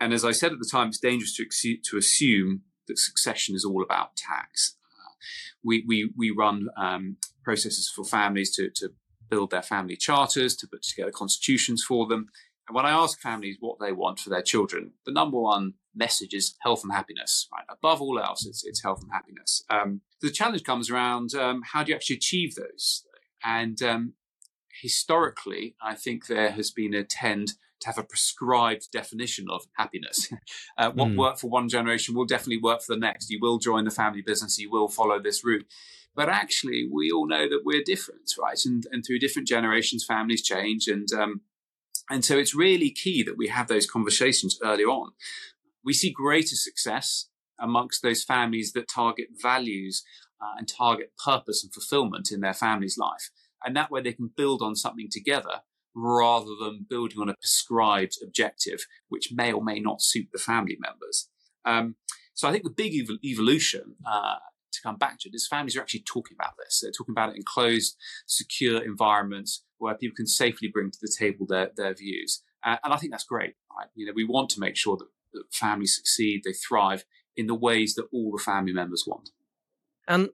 and 0.00 0.12
as 0.12 0.24
I 0.24 0.32
said 0.32 0.52
at 0.52 0.58
the 0.58 0.68
time, 0.70 0.88
it's 0.88 0.98
dangerous 0.98 1.36
to 1.36 1.76
to 1.76 1.96
assume 1.96 2.62
that 2.88 2.98
succession 2.98 3.54
is 3.54 3.64
all 3.64 3.82
about 3.82 4.16
tax. 4.16 4.76
Uh, 4.84 5.14
we 5.64 5.84
we 5.86 6.12
we 6.16 6.30
run 6.30 6.68
um, 6.76 7.18
processes 7.44 7.90
for 7.94 8.04
families 8.04 8.54
to 8.56 8.68
to 8.76 8.90
build 9.30 9.50
their 9.50 9.62
family 9.62 9.96
charters, 9.96 10.56
to 10.56 10.66
put 10.66 10.82
together 10.82 11.12
constitutions 11.12 11.82
for 11.82 12.06
them. 12.06 12.26
And 12.68 12.76
when 12.76 12.86
I 12.86 12.90
ask 12.90 13.20
families 13.20 13.56
what 13.60 13.78
they 13.80 13.92
want 13.92 14.20
for 14.20 14.30
their 14.30 14.42
children, 14.42 14.92
the 15.04 15.12
number 15.12 15.38
one 15.38 15.74
message 15.94 16.32
is 16.32 16.54
health 16.62 16.82
and 16.84 16.92
happiness. 16.92 17.48
Right, 17.52 17.64
above 17.68 18.00
all 18.00 18.18
else, 18.18 18.46
it's, 18.46 18.64
it's 18.64 18.82
health 18.82 19.02
and 19.02 19.10
happiness. 19.12 19.64
Um, 19.68 20.00
the 20.20 20.30
challenge 20.30 20.62
comes 20.62 20.90
around 20.90 21.34
um, 21.34 21.62
how 21.72 21.82
do 21.82 21.90
you 21.90 21.96
actually 21.96 22.16
achieve 22.16 22.54
those? 22.54 23.04
And 23.44 23.82
um, 23.82 24.14
historically, 24.80 25.74
I 25.82 25.94
think 25.94 26.26
there 26.26 26.52
has 26.52 26.70
been 26.70 26.94
a 26.94 27.04
tend 27.04 27.54
to 27.80 27.88
have 27.88 27.98
a 27.98 28.04
prescribed 28.04 28.90
definition 28.92 29.46
of 29.50 29.62
happiness. 29.76 30.32
uh, 30.78 30.90
what 30.92 31.08
mm. 31.08 31.16
worked 31.16 31.40
for 31.40 31.50
one 31.50 31.68
generation 31.68 32.14
will 32.14 32.24
definitely 32.24 32.60
work 32.62 32.82
for 32.82 32.94
the 32.94 33.00
next. 33.00 33.28
You 33.30 33.38
will 33.40 33.58
join 33.58 33.84
the 33.84 33.90
family 33.90 34.22
business. 34.22 34.58
You 34.58 34.70
will 34.70 34.88
follow 34.88 35.20
this 35.20 35.44
route. 35.44 35.66
But 36.14 36.28
actually, 36.28 36.88
we 36.92 37.10
all 37.10 37.26
know 37.26 37.48
that 37.48 37.62
we're 37.64 37.82
different, 37.84 38.30
right? 38.38 38.58
And, 38.64 38.86
and 38.92 39.04
through 39.04 39.18
different 39.18 39.48
generations, 39.48 40.04
families 40.04 40.42
change. 40.42 40.86
And 40.86 41.08
um, 41.12 41.40
and 42.10 42.24
so 42.24 42.36
it's 42.36 42.54
really 42.54 42.90
key 42.90 43.22
that 43.22 43.38
we 43.38 43.48
have 43.48 43.68
those 43.68 43.86
conversations 43.86 44.58
early 44.62 44.84
on. 44.84 45.12
We 45.84 45.92
see 45.92 46.10
greater 46.10 46.56
success 46.56 47.26
amongst 47.58 48.02
those 48.02 48.24
families 48.24 48.72
that 48.72 48.88
target 48.88 49.28
values 49.40 50.04
uh, 50.40 50.54
and 50.58 50.68
target 50.68 51.12
purpose 51.24 51.62
and 51.62 51.72
fulfillment 51.72 52.30
in 52.32 52.40
their 52.40 52.54
family's 52.54 52.98
life. 52.98 53.30
And 53.64 53.76
that 53.76 53.90
way 53.90 54.02
they 54.02 54.12
can 54.12 54.30
build 54.36 54.62
on 54.62 54.74
something 54.74 55.08
together 55.10 55.62
rather 55.94 56.50
than 56.60 56.86
building 56.88 57.20
on 57.20 57.28
a 57.28 57.34
prescribed 57.34 58.18
objective, 58.22 58.86
which 59.08 59.32
may 59.32 59.52
or 59.52 59.62
may 59.62 59.78
not 59.78 60.02
suit 60.02 60.28
the 60.32 60.38
family 60.38 60.76
members. 60.80 61.28
Um, 61.64 61.96
so 62.34 62.48
I 62.48 62.52
think 62.52 62.64
the 62.64 62.70
big 62.70 62.94
ev- 62.94 63.18
evolution 63.24 63.96
uh, 64.04 64.36
to 64.72 64.80
come 64.82 64.96
back 64.96 65.18
to 65.20 65.28
it 65.28 65.34
is 65.34 65.46
families 65.46 65.76
are 65.76 65.80
actually 65.80 66.04
talking 66.06 66.36
about 66.38 66.54
this. 66.58 66.80
They're 66.80 66.92
talking 66.92 67.12
about 67.12 67.30
it 67.30 67.36
in 67.36 67.42
closed, 67.44 67.96
secure 68.26 68.82
environments 68.82 69.64
where 69.78 69.94
people 69.94 70.16
can 70.16 70.26
safely 70.26 70.68
bring 70.68 70.90
to 70.90 70.98
the 71.00 71.12
table 71.18 71.46
their, 71.48 71.70
their 71.76 71.94
views. 71.94 72.42
Uh, 72.64 72.76
and 72.84 72.92
I 72.92 72.96
think 72.96 73.12
that's 73.12 73.24
great. 73.24 73.54
Right? 73.76 73.88
You 73.94 74.06
know, 74.06 74.12
we 74.14 74.24
want 74.24 74.50
to 74.50 74.60
make 74.60 74.76
sure 74.76 74.96
that, 74.96 75.08
that 75.32 75.44
families 75.52 75.96
succeed, 75.96 76.42
they 76.44 76.52
thrive 76.52 77.04
in 77.36 77.46
the 77.46 77.54
ways 77.54 77.94
that 77.94 78.06
all 78.12 78.32
the 78.36 78.42
family 78.42 78.72
members 78.72 79.04
want. 79.06 79.30
And 80.06 80.30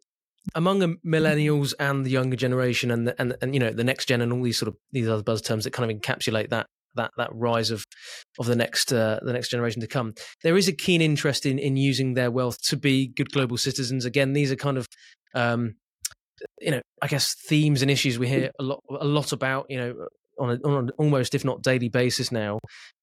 among 0.54 0.78
the 0.78 0.96
millennials 1.04 1.74
and 1.78 2.04
the 2.04 2.10
younger 2.10 2.36
generation 2.36 2.90
and 2.90 3.08
the, 3.08 3.20
and 3.20 3.36
and 3.42 3.54
you 3.54 3.60
know 3.60 3.70
the 3.70 3.84
next 3.84 4.06
gen 4.06 4.20
and 4.20 4.32
all 4.32 4.42
these 4.42 4.58
sort 4.58 4.68
of 4.68 4.76
these 4.92 5.08
other 5.08 5.22
buzz 5.22 5.42
terms 5.42 5.64
that 5.64 5.72
kind 5.72 5.90
of 5.90 5.96
encapsulate 5.96 6.48
that 6.50 6.66
that 6.98 7.10
that 7.16 7.30
rise 7.32 7.70
of 7.70 7.84
of 8.38 8.46
the 8.46 8.56
next 8.56 8.92
uh, 8.92 9.18
the 9.22 9.32
next 9.32 9.48
generation 9.48 9.80
to 9.80 9.86
come. 9.86 10.14
There 10.42 10.56
is 10.56 10.68
a 10.68 10.72
keen 10.72 11.00
interest 11.00 11.46
in 11.46 11.58
in 11.58 11.76
using 11.76 12.14
their 12.14 12.30
wealth 12.30 12.60
to 12.68 12.76
be 12.76 13.08
good 13.08 13.30
global 13.30 13.56
citizens. 13.56 14.04
Again, 14.04 14.34
these 14.34 14.52
are 14.52 14.56
kind 14.56 14.76
of 14.76 14.86
um, 15.34 15.74
you 16.60 16.70
know 16.70 16.82
I 17.02 17.08
guess 17.08 17.34
themes 17.34 17.82
and 17.82 17.90
issues 17.90 18.18
we 18.18 18.28
hear 18.28 18.50
a 18.60 18.62
lot 18.62 18.82
a 18.90 19.06
lot 19.06 19.32
about. 19.32 19.66
You 19.68 19.78
know. 19.78 19.94
On, 20.40 20.50
a, 20.50 20.68
on 20.68 20.84
an 20.84 20.90
almost, 20.98 21.34
if 21.34 21.44
not 21.44 21.64
daily 21.64 21.88
basis 21.88 22.30
now, 22.30 22.60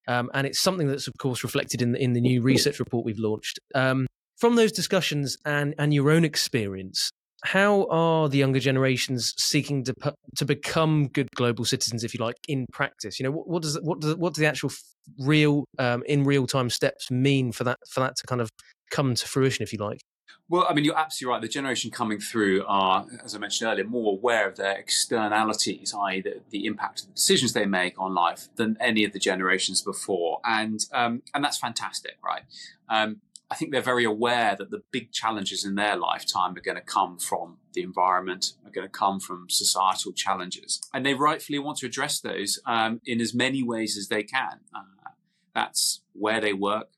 um, 0.07 0.29
and 0.33 0.47
it's 0.47 0.61
something 0.61 0.87
that's 0.87 1.05
of 1.05 1.13
course 1.19 1.43
reflected 1.43 1.81
in 1.81 1.91
the, 1.91 2.01
in 2.01 2.13
the 2.13 2.21
new 2.21 2.41
research 2.41 2.79
report 2.79 3.03
we've 3.05 3.19
launched. 3.19 3.59
Um, 3.75 4.07
from 4.37 4.55
those 4.55 4.71
discussions 4.71 5.35
and 5.43 5.75
and 5.77 5.93
your 5.93 6.11
own 6.11 6.23
experience, 6.23 7.11
how 7.43 7.85
are 7.89 8.29
the 8.29 8.37
younger 8.37 8.59
generations 8.59 9.33
seeking 9.37 9.83
to 9.83 9.93
to 10.35 10.45
become 10.45 11.07
good 11.09 11.29
global 11.35 11.65
citizens, 11.65 12.03
if 12.03 12.13
you 12.13 12.23
like, 12.23 12.37
in 12.47 12.65
practice? 12.71 13.19
You 13.19 13.25
know, 13.25 13.31
what, 13.31 13.47
what 13.47 13.61
does 13.61 13.79
what 13.81 13.99
does 14.01 14.15
what 14.15 14.33
do 14.33 14.41
the 14.41 14.47
actual 14.47 14.71
real 15.19 15.65
um, 15.77 16.03
in 16.07 16.23
real 16.23 16.47
time 16.47 16.69
steps 16.69 17.11
mean 17.11 17.51
for 17.51 17.63
that 17.65 17.77
for 17.89 17.99
that 17.99 18.15
to 18.17 18.27
kind 18.27 18.41
of 18.41 18.49
come 18.91 19.15
to 19.15 19.27
fruition, 19.27 19.63
if 19.63 19.73
you 19.73 19.79
like? 19.79 19.99
Well, 20.47 20.67
I 20.69 20.73
mean, 20.73 20.85
you're 20.85 20.97
absolutely 20.97 21.33
right. 21.33 21.41
The 21.41 21.47
generation 21.47 21.89
coming 21.89 22.19
through 22.19 22.65
are, 22.67 23.05
as 23.23 23.33
I 23.33 23.39
mentioned 23.39 23.67
earlier, 23.67 23.83
more 23.83 24.13
aware 24.13 24.47
of 24.47 24.57
their 24.57 24.77
externalities, 24.77 25.93
i.e., 25.99 26.21
the, 26.21 26.41
the 26.51 26.65
impact 26.67 27.01
of 27.01 27.07
the 27.07 27.13
decisions 27.13 27.53
they 27.53 27.65
make 27.65 27.99
on 27.99 28.13
life, 28.13 28.49
than 28.55 28.77
any 28.79 29.03
of 29.03 29.11
the 29.11 29.19
generations 29.19 29.81
before, 29.81 30.39
and 30.45 30.85
um, 30.93 31.23
and 31.33 31.43
that's 31.43 31.57
fantastic, 31.57 32.17
right? 32.23 32.43
Um, 32.89 33.21
I 33.49 33.55
think 33.55 33.71
they're 33.71 33.81
very 33.81 34.05
aware 34.05 34.55
that 34.57 34.71
the 34.71 34.81
big 34.91 35.11
challenges 35.11 35.63
in 35.63 35.75
their 35.75 35.95
lifetime 35.95 36.55
are 36.55 36.61
going 36.61 36.77
to 36.77 36.81
come 36.81 37.19
from 37.19 37.57
the 37.73 37.83
environment, 37.83 38.53
are 38.65 38.71
going 38.71 38.87
to 38.87 38.91
come 38.91 39.19
from 39.19 39.49
societal 39.49 40.13
challenges. 40.13 40.81
And 40.93 41.05
they 41.05 41.13
rightfully 41.13 41.59
want 41.59 41.77
to 41.79 41.85
address 41.85 42.19
those 42.19 42.59
um, 42.65 43.01
in 43.05 43.21
as 43.21 43.33
many 43.33 43.61
ways 43.61 43.97
as 43.97 44.07
they 44.07 44.23
can. 44.23 44.61
Uh, 44.73 45.09
that's 45.53 46.01
where 46.13 46.41
they 46.41 46.53
work, 46.53 46.89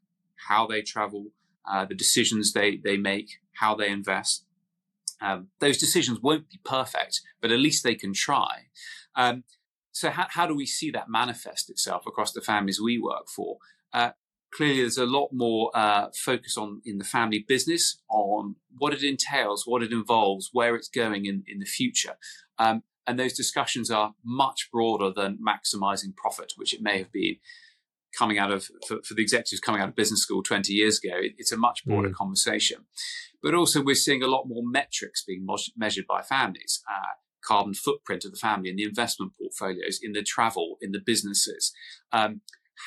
how 0.48 0.66
they 0.68 0.82
travel, 0.82 1.28
uh, 1.70 1.86
the 1.86 1.96
decisions 1.96 2.54
they, 2.54 2.78
they 2.78 2.98
make, 2.98 3.40
how 3.54 3.76
they 3.76 3.90
invest. 3.90 4.46
Um, 5.22 5.48
those 5.60 5.78
decisions 5.78 6.22
won't 6.22 6.50
be 6.50 6.60
perfect, 6.64 7.22
but 7.42 7.52
at 7.52 7.60
least 7.60 7.84
they 7.84 7.96
can 7.96 8.14
try. 8.14 8.68
Um, 9.16 9.44
so, 9.92 10.12
how, 10.12 10.28
how, 10.30 10.46
do 10.46 10.56
we 10.56 10.68
see 10.68 10.92
that 10.92 11.10
manifest 11.10 11.72
itself 11.72 12.06
across 12.06 12.32
the 12.32 12.42
families 12.42 12.80
we 12.80 13.00
work 13.00 13.28
for? 13.28 13.58
Uh, 13.92 14.12
clearly 14.58 14.82
there's 14.82 14.98
a 14.98 15.06
lot 15.06 15.30
more 15.32 15.70
uh, 15.76 16.08
focus 16.16 16.58
on 16.58 16.82
in 16.84 16.98
the 16.98 17.04
family 17.04 17.46
business 17.48 18.02
on 18.10 18.56
what 18.76 18.92
it 18.92 19.04
entails, 19.04 19.64
what 19.68 19.84
it 19.84 19.92
involves, 19.92 20.50
where 20.52 20.76
it's 20.76 20.90
going 20.90 21.28
in, 21.28 21.44
in 21.48 21.60
the 21.60 21.66
future. 21.66 22.16
Um, 22.58 22.82
and 23.06 23.20
those 23.20 23.34
discussions 23.34 23.92
are 23.92 24.16
much 24.26 24.70
broader 24.74 25.12
than 25.16 25.38
maximizing 25.38 26.16
profit, 26.16 26.54
which 26.58 26.74
it 26.74 26.82
may 26.82 26.98
have 26.98 27.12
been 27.12 27.36
coming 28.18 28.40
out 28.40 28.52
of 28.52 28.66
for, 28.88 28.98
for 29.04 29.14
the 29.14 29.22
executives 29.22 29.62
coming 29.62 29.80
out 29.80 29.90
of 29.90 29.96
business 29.96 30.22
school 30.22 30.42
20 30.42 30.74
years 30.74 31.00
ago. 31.04 31.16
It, 31.18 31.34
it's 31.38 31.52
a 31.52 31.58
much 31.58 31.86
broader 31.86 32.10
mm. 32.10 32.16
conversation. 32.16 32.86
But 33.44 33.54
also, 33.54 33.84
we're 33.84 33.96
seeing 33.96 34.24
a 34.24 34.28
lot 34.28 34.46
more 34.48 34.64
metrics 34.66 35.24
being 35.24 35.46
measured 35.78 36.08
by 36.08 36.24
families. 36.24 36.82
Uh, 36.90 37.14
carbon 37.46 37.76
footprint 37.76 38.26
of 38.26 38.32
the 38.32 38.38
family 38.38 38.70
in 38.72 38.76
the 38.76 38.84
investment 38.84 39.34
portfolios, 39.40 40.00
in 40.02 40.14
the 40.14 40.24
travel, 40.24 40.78
in 40.82 40.92
the 40.92 41.00
businesses. 41.06 41.72
Um, 42.12 42.42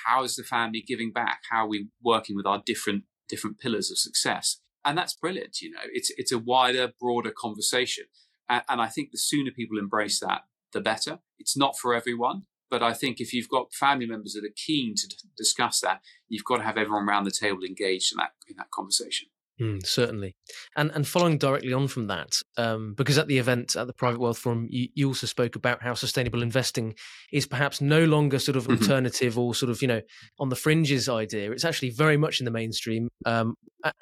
how 0.07 0.25
is 0.25 0.37
the 0.37 0.43
family 0.43 0.83
giving 0.87 1.13
back? 1.13 1.41
How 1.51 1.65
are 1.65 1.69
we 1.69 1.89
working 2.03 2.37
with 2.37 2.47
our 2.47 2.63
different 2.65 3.05
different 3.29 3.59
pillars 3.59 3.91
of 3.91 3.99
success? 3.99 4.61
And 4.85 4.97
that's 4.97 5.15
brilliant. 5.15 5.61
You 5.61 5.73
know, 5.73 5.81
it's 5.93 6.13
it's 6.17 6.33
a 6.33 6.39
wider, 6.39 6.93
broader 7.01 7.33
conversation, 7.37 8.05
and, 8.49 8.63
and 8.69 8.81
I 8.81 8.87
think 8.89 9.11
the 9.11 9.19
sooner 9.19 9.51
people 9.51 9.79
embrace 9.79 10.21
that, 10.21 10.43
the 10.73 10.81
better. 10.81 11.21
It's 11.39 11.57
not 11.57 11.79
for 11.79 11.95
everyone, 11.95 12.43
but 12.71 12.83
I 12.83 12.95
think 12.95 13.21
if 13.21 13.33
you've 13.33 13.49
got 13.49 13.75
family 13.75 14.07
members 14.07 14.35
that 14.35 14.45
are 14.45 14.55
keen 14.55 14.95
to 14.97 15.17
discuss 15.37 15.81
that, 15.81 16.01
you've 16.29 16.45
got 16.45 16.59
to 16.59 16.63
have 16.63 16.79
everyone 16.79 17.09
around 17.09 17.25
the 17.25 17.31
table 17.31 17.65
engaged 17.67 18.13
in 18.13 18.19
that 18.19 18.31
in 18.49 18.57
that 18.57 18.71
conversation. 18.71 19.29
Mm, 19.61 19.85
certainly, 19.85 20.37
and 20.75 20.91
and 20.95 21.07
following 21.07 21.37
directly 21.37 21.75
on 21.75 21.87
from 21.87 22.07
that, 22.07 22.41
um, 22.57 22.95
because 22.97 23.19
at 23.19 23.27
the 23.27 23.37
event 23.37 23.77
at 23.77 23.87
the 23.87 23.93
Private 23.93 24.19
Wealth 24.19 24.39
Forum, 24.39 24.67
you, 24.71 24.89
you, 24.95 25.09
also 25.09 25.27
spoke 25.27 25.55
about 25.55 25.83
how 25.83 25.93
sustainable 25.93 26.43
investing 26.43 26.95
is 27.31 27.47
perhaps 27.47 27.83
no 27.83 28.07
longer 28.07 28.39
sort 28.39 28.57
of 28.57 28.63
mm-hmm. 28.65 28.83
alternative 28.83 29.39
or 29.39 29.55
sort 29.55 29.69
of 29.69 29.83
you 29.83 29.89
know 29.89 30.01
on 30.39 30.49
the 30.49 30.57
fringes 30.57 31.11
idea. 31.11 31.53
It's 31.53 31.67
actually 31.67 31.91
very 31.91 32.17
much 32.17 32.41
in 32.41 32.47
the 32.47 32.51
mainstream, 32.51 33.11
um, 33.27 33.55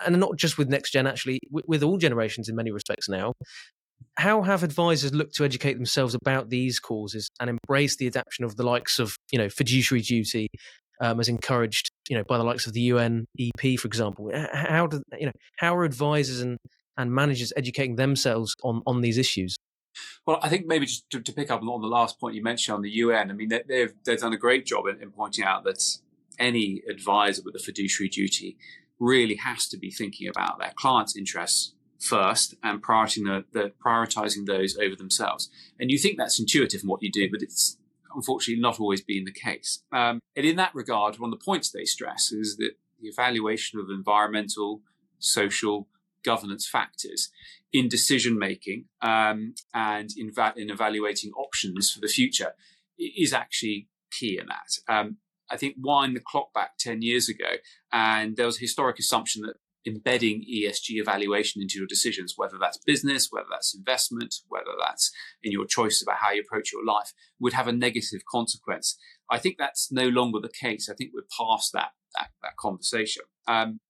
and 0.06 0.20
not 0.20 0.36
just 0.36 0.58
with 0.58 0.68
next 0.68 0.92
gen, 0.92 1.08
actually 1.08 1.40
with, 1.50 1.64
with 1.66 1.82
all 1.82 1.98
generations 1.98 2.48
in 2.48 2.54
many 2.54 2.70
respects 2.70 3.08
now. 3.08 3.32
How 4.16 4.42
have 4.42 4.62
advisors 4.62 5.12
looked 5.12 5.34
to 5.36 5.44
educate 5.44 5.74
themselves 5.74 6.14
about 6.14 6.50
these 6.50 6.78
causes 6.78 7.28
and 7.40 7.50
embrace 7.50 7.96
the 7.96 8.06
adaptation 8.06 8.44
of 8.44 8.54
the 8.54 8.62
likes 8.62 9.00
of 9.00 9.16
you 9.32 9.38
know 9.38 9.48
fiduciary 9.48 10.02
duty 10.02 10.50
um, 11.00 11.20
as 11.20 11.28
encouraged, 11.28 11.90
you 12.08 12.16
know, 12.16 12.24
by 12.24 12.38
the 12.38 12.44
likes 12.44 12.66
of 12.66 12.72
the 12.72 12.90
UNEP, 12.90 13.78
for 13.78 13.86
example. 13.86 14.30
How 14.52 14.86
do 14.86 15.02
you 15.18 15.26
know? 15.26 15.32
How 15.58 15.76
are 15.76 15.84
advisors 15.84 16.40
and 16.40 16.58
and 16.96 17.12
managers 17.12 17.52
educating 17.56 17.96
themselves 17.96 18.54
on 18.62 18.82
on 18.86 19.00
these 19.00 19.18
issues? 19.18 19.56
Well, 20.26 20.38
I 20.42 20.48
think 20.48 20.66
maybe 20.66 20.86
just 20.86 21.08
to, 21.10 21.20
to 21.20 21.32
pick 21.32 21.50
up 21.50 21.62
on 21.62 21.80
the 21.80 21.88
last 21.88 22.20
point 22.20 22.34
you 22.34 22.42
mentioned 22.42 22.74
on 22.74 22.82
the 22.82 22.90
UN. 22.90 23.30
I 23.30 23.34
mean, 23.34 23.48
they, 23.48 23.62
they've 23.66 23.92
they've 24.04 24.20
done 24.20 24.32
a 24.32 24.38
great 24.38 24.66
job 24.66 24.86
in, 24.86 25.00
in 25.02 25.10
pointing 25.10 25.44
out 25.44 25.64
that 25.64 25.82
any 26.38 26.82
advisor 26.88 27.42
with 27.44 27.54
a 27.54 27.58
fiduciary 27.58 28.08
duty 28.08 28.56
really 29.00 29.36
has 29.36 29.68
to 29.68 29.78
be 29.78 29.90
thinking 29.90 30.28
about 30.28 30.58
their 30.58 30.72
clients' 30.76 31.16
interests 31.16 31.74
first 31.98 32.54
and 32.62 32.82
prioritizing, 32.82 33.24
the, 33.24 33.44
the, 33.52 33.72
prioritizing 33.84 34.46
those 34.46 34.76
over 34.76 34.94
themselves. 34.94 35.50
And 35.80 35.90
you 35.90 35.98
think 35.98 36.16
that's 36.16 36.38
intuitive 36.38 36.82
in 36.82 36.88
what 36.88 37.02
you 37.02 37.10
do, 37.10 37.28
but 37.30 37.42
it's 37.42 37.77
unfortunately 38.14 38.60
not 38.60 38.80
always 38.80 39.00
been 39.00 39.24
the 39.24 39.32
case. 39.32 39.82
Um, 39.92 40.20
and 40.36 40.46
in 40.46 40.56
that 40.56 40.74
regard, 40.74 41.18
one 41.18 41.32
of 41.32 41.38
the 41.38 41.44
points 41.44 41.70
they 41.70 41.84
stress 41.84 42.32
is 42.32 42.56
that 42.56 42.72
the 43.00 43.08
evaluation 43.08 43.78
of 43.78 43.90
environmental, 43.90 44.80
social, 45.18 45.88
governance 46.24 46.66
factors 46.66 47.30
in 47.72 47.88
decision 47.88 48.38
making 48.38 48.84
um, 49.02 49.54
and 49.72 50.10
in, 50.16 50.32
va- 50.32 50.54
in, 50.56 50.70
evaluating 50.70 51.32
options 51.32 51.90
for 51.90 52.00
the 52.00 52.08
future 52.08 52.52
is 52.98 53.32
actually 53.32 53.88
key 54.10 54.38
in 54.38 54.46
that. 54.46 54.92
Um, 54.92 55.18
I 55.50 55.56
think 55.56 55.76
wind 55.78 56.16
the 56.16 56.20
clock 56.20 56.52
back 56.52 56.76
10 56.78 57.02
years 57.02 57.28
ago, 57.28 57.56
and 57.92 58.36
there 58.36 58.46
was 58.46 58.58
a 58.58 58.60
historic 58.60 58.98
assumption 58.98 59.42
that 59.42 59.56
embedding 59.86 60.42
ESG 60.42 61.00
evaluation 61.00 61.62
into 61.62 61.78
your 61.78 61.86
decisions, 61.86 62.34
whether 62.36 62.58
that's 62.60 62.78
business, 62.78 63.28
whether 63.30 63.46
that's 63.50 63.74
investment, 63.74 64.34
whether 64.48 64.72
that's 64.78 65.10
in 65.42 65.52
your 65.52 65.66
choices 65.66 66.02
about 66.02 66.18
how 66.18 66.30
you 66.30 66.42
approach 66.42 66.72
your 66.72 66.84
life, 66.84 67.12
would 67.40 67.52
have 67.52 67.68
a 67.68 67.72
negative 67.72 68.20
consequence. 68.30 68.98
I 69.30 69.38
think 69.38 69.56
that's 69.58 69.90
no 69.92 70.08
longer 70.08 70.40
the 70.40 70.48
case. 70.48 70.88
I 70.88 70.94
think 70.94 71.12
we're 71.14 71.22
past 71.36 71.72
that 71.72 71.90
that, 72.16 72.28
that 72.42 72.56
conversation. 72.58 73.22
Um, 73.46 73.80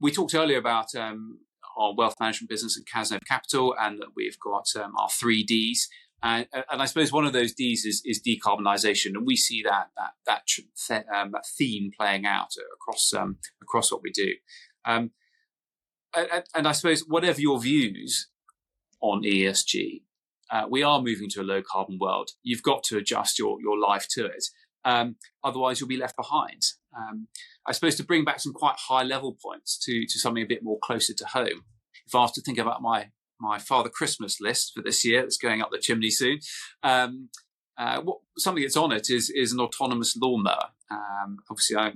we 0.00 0.12
talked 0.12 0.34
earlier 0.34 0.58
about 0.58 0.94
um, 0.94 1.40
our 1.76 1.94
wealth 1.94 2.16
management 2.20 2.50
business 2.50 2.78
at 2.78 2.84
Cazenove 2.84 3.26
Capital, 3.26 3.74
and 3.80 3.98
that 4.00 4.08
we've 4.16 4.38
got 4.38 4.66
um, 4.76 4.92
our 4.98 5.08
three 5.08 5.42
Ds. 5.42 5.88
And, 6.20 6.46
and, 6.52 6.82
I 6.82 6.86
suppose 6.86 7.12
one 7.12 7.24
of 7.24 7.32
those 7.32 7.52
D's 7.52 7.84
is, 7.84 8.02
is 8.04 8.20
decarbonisation, 8.20 9.14
and 9.14 9.24
we 9.24 9.36
see 9.36 9.62
that 9.62 9.90
that 9.96 10.42
that, 10.88 11.04
um, 11.14 11.30
that 11.32 11.44
theme 11.46 11.92
playing 11.96 12.26
out 12.26 12.50
across 12.74 13.12
um, 13.14 13.36
across 13.62 13.92
what 13.92 14.02
we 14.02 14.10
do. 14.10 14.32
And, 16.16 16.44
and 16.54 16.68
I 16.68 16.72
suppose 16.72 17.04
whatever 17.06 17.40
your 17.40 17.60
views 17.60 18.28
on 19.00 19.22
ESG, 19.22 20.02
uh, 20.50 20.66
we 20.68 20.82
are 20.82 21.02
moving 21.02 21.28
to 21.30 21.40
a 21.40 21.42
low 21.42 21.62
carbon 21.62 21.98
world. 22.00 22.30
You've 22.42 22.62
got 22.62 22.82
to 22.84 22.96
adjust 22.96 23.38
your, 23.38 23.60
your 23.60 23.78
life 23.78 24.06
to 24.12 24.26
it. 24.26 24.44
Um, 24.84 25.16
otherwise, 25.44 25.80
you'll 25.80 25.88
be 25.88 25.98
left 25.98 26.16
behind. 26.16 26.62
Um, 26.96 27.28
I 27.66 27.72
suppose 27.72 27.96
to 27.96 28.04
bring 28.04 28.24
back 28.24 28.40
some 28.40 28.54
quite 28.54 28.76
high 28.88 29.02
level 29.02 29.36
points 29.42 29.78
to, 29.84 30.06
to 30.06 30.18
something 30.18 30.42
a 30.42 30.46
bit 30.46 30.62
more 30.62 30.78
closer 30.82 31.12
to 31.14 31.26
home. 31.26 31.64
If 32.06 32.14
I 32.14 32.20
was 32.20 32.32
to 32.32 32.40
think 32.40 32.58
about 32.58 32.80
my, 32.80 33.10
my 33.38 33.58
Father 33.58 33.90
Christmas 33.90 34.40
list 34.40 34.72
for 34.74 34.82
this 34.82 35.04
year, 35.04 35.22
that's 35.22 35.36
going 35.36 35.60
up 35.60 35.70
the 35.70 35.78
chimney 35.78 36.10
soon, 36.10 36.38
um, 36.82 37.28
uh, 37.76 38.00
what, 38.00 38.18
something 38.38 38.62
that's 38.62 38.76
on 38.76 38.92
it 38.92 39.10
is, 39.10 39.30
is 39.30 39.52
an 39.52 39.60
autonomous 39.60 40.16
lawnmower. 40.16 40.70
Um, 40.90 41.38
obviously, 41.50 41.76
I 41.76 41.92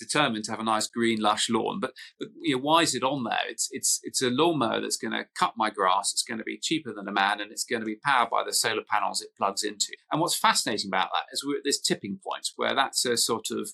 determined 0.00 0.44
to 0.44 0.50
have 0.50 0.60
a 0.60 0.64
nice 0.64 0.88
green 0.88 1.20
lush 1.20 1.48
lawn. 1.48 1.78
But, 1.80 1.92
but 2.18 2.28
you 2.40 2.56
know, 2.56 2.62
why 2.62 2.82
is 2.82 2.94
it 2.94 3.04
on 3.04 3.24
there? 3.24 3.38
It's 3.48 3.68
it's 3.70 4.00
it's 4.02 4.22
a 4.22 4.30
lawnmower 4.30 4.80
that's 4.80 4.96
going 4.96 5.12
to 5.12 5.26
cut 5.38 5.54
my 5.56 5.70
grass. 5.70 6.12
It's 6.12 6.24
going 6.24 6.38
to 6.38 6.44
be 6.44 6.58
cheaper 6.60 6.92
than 6.92 7.06
a 7.06 7.12
man, 7.12 7.40
and 7.40 7.52
it's 7.52 7.64
going 7.64 7.80
to 7.80 7.86
be 7.86 7.98
powered 8.04 8.30
by 8.30 8.42
the 8.44 8.52
solar 8.52 8.82
panels 8.90 9.22
it 9.22 9.28
plugs 9.36 9.62
into. 9.62 9.92
And 10.10 10.20
what's 10.20 10.38
fascinating 10.38 10.88
about 10.88 11.10
that 11.12 11.26
is 11.32 11.44
we're 11.44 11.58
at 11.58 11.64
this 11.64 11.80
tipping 11.80 12.18
point 12.26 12.48
where 12.56 12.74
that's 12.74 13.04
a 13.04 13.16
sort 13.16 13.50
of 13.50 13.70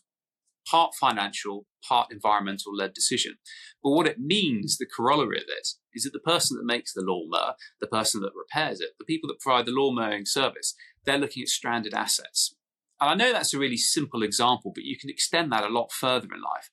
part 0.68 0.94
financial, 0.94 1.64
part 1.86 2.08
environmental 2.10 2.74
led 2.74 2.92
decision. 2.92 3.36
But 3.82 3.90
what 3.90 4.06
it 4.06 4.18
means, 4.18 4.76
the 4.76 4.86
corollary 4.86 5.38
of 5.38 5.44
it, 5.48 5.68
is 5.94 6.02
that 6.02 6.12
the 6.12 6.18
person 6.18 6.56
that 6.56 6.66
makes 6.66 6.92
the 6.92 7.02
lawnmower, 7.02 7.54
the 7.80 7.86
person 7.86 8.20
that 8.22 8.32
repairs 8.36 8.80
it, 8.80 8.90
the 8.98 9.04
people 9.04 9.28
that 9.28 9.40
provide 9.40 9.66
the 9.66 9.72
lawn 9.72 9.94
mowing 9.94 10.26
service, 10.26 10.74
they're 11.04 11.18
looking 11.18 11.42
at 11.42 11.48
stranded 11.48 11.94
assets. 11.94 12.54
And 13.00 13.10
I 13.10 13.14
know 13.14 13.32
that's 13.32 13.54
a 13.54 13.58
really 13.58 13.76
simple 13.76 14.22
example, 14.22 14.72
but 14.74 14.84
you 14.84 14.98
can 14.98 15.10
extend 15.10 15.52
that 15.52 15.64
a 15.64 15.68
lot 15.68 15.92
further 15.92 16.28
in 16.34 16.40
life. 16.40 16.70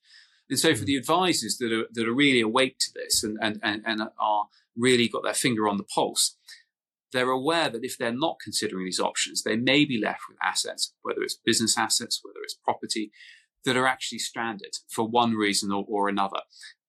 And 0.48 0.58
so 0.58 0.74
for 0.74 0.80
hmm. 0.80 0.86
the 0.86 0.96
advisors 0.96 1.58
that 1.58 1.72
are, 1.72 1.86
that 1.92 2.08
are 2.08 2.14
really 2.14 2.40
awake 2.40 2.78
to 2.80 2.92
this 2.94 3.22
and, 3.22 3.38
and, 3.40 3.60
and, 3.62 3.82
and 3.86 4.02
are 4.18 4.46
really 4.76 5.08
got 5.08 5.22
their 5.22 5.34
finger 5.34 5.68
on 5.68 5.76
the 5.76 5.84
pulse, 5.84 6.36
they're 7.12 7.30
aware 7.30 7.70
that 7.70 7.84
if 7.84 7.96
they're 7.96 8.12
not 8.12 8.38
considering 8.42 8.84
these 8.84 9.00
options, 9.00 9.42
they 9.42 9.56
may 9.56 9.84
be 9.84 10.00
left 10.02 10.22
with 10.28 10.36
assets, 10.42 10.92
whether 11.02 11.22
it's 11.22 11.38
business 11.44 11.78
assets, 11.78 12.20
whether 12.22 12.40
it's 12.42 12.54
property, 12.54 13.12
that 13.64 13.76
are 13.76 13.86
actually 13.86 14.18
stranded 14.18 14.74
for 14.88 15.08
one 15.08 15.34
reason 15.34 15.72
or, 15.72 15.84
or 15.88 16.08
another. 16.08 16.40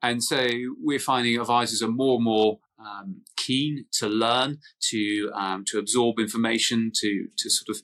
And 0.01 0.23
so 0.23 0.47
we're 0.81 0.99
finding 0.99 1.39
advisors 1.39 1.81
are 1.81 1.87
more 1.87 2.15
and 2.15 2.25
more 2.25 2.59
um, 2.79 3.21
keen 3.37 3.85
to 3.93 4.07
learn, 4.07 4.59
to 4.89 5.31
um, 5.33 5.63
to 5.67 5.79
absorb 5.79 6.19
information, 6.19 6.91
to 6.95 7.27
to 7.37 7.49
sort 7.49 7.75
of 7.75 7.81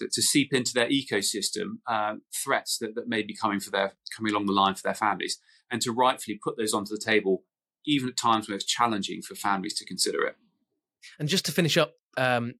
to, 0.00 0.08
to 0.08 0.22
seep 0.22 0.52
into 0.52 0.72
their 0.74 0.88
ecosystem 0.88 1.78
uh, 1.86 2.14
threats 2.34 2.78
that, 2.78 2.94
that 2.94 3.08
may 3.08 3.22
be 3.22 3.34
coming 3.34 3.60
for 3.60 3.70
their 3.70 3.92
coming 4.16 4.32
along 4.32 4.46
the 4.46 4.52
line 4.52 4.74
for 4.74 4.82
their 4.82 4.94
families, 4.94 5.38
and 5.70 5.80
to 5.82 5.92
rightfully 5.92 6.38
put 6.42 6.56
those 6.56 6.74
onto 6.74 6.92
the 6.92 7.02
table, 7.02 7.44
even 7.86 8.08
at 8.08 8.16
times 8.16 8.48
when 8.48 8.56
it's 8.56 8.64
challenging 8.64 9.22
for 9.22 9.34
families 9.34 9.74
to 9.74 9.84
consider 9.84 10.24
it. 10.24 10.36
And 11.18 11.28
just 11.28 11.44
to 11.46 11.52
finish 11.52 11.76
up 11.76 11.94
um, 12.16 12.54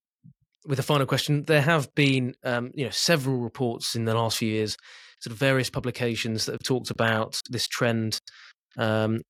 with 0.67 0.79
a 0.79 0.85
final 0.85 1.07
question, 1.07 1.45
there 1.45 1.63
have 1.63 1.95
been 1.95 2.35
um, 2.45 2.71
you 2.75 2.85
know 2.85 2.91
several 2.91 3.39
reports 3.39 3.95
in 3.97 4.05
the 4.05 4.15
last 4.15 4.39
few 4.39 4.49
years, 4.49 4.77
sort 5.21 5.33
of 5.33 5.39
various 5.39 5.71
publications 5.71 6.47
that 6.47 6.53
have 6.53 6.63
talked 6.63 6.91
about 6.91 7.41
this 7.49 7.67
trend 7.67 8.21
um, 8.79 9.21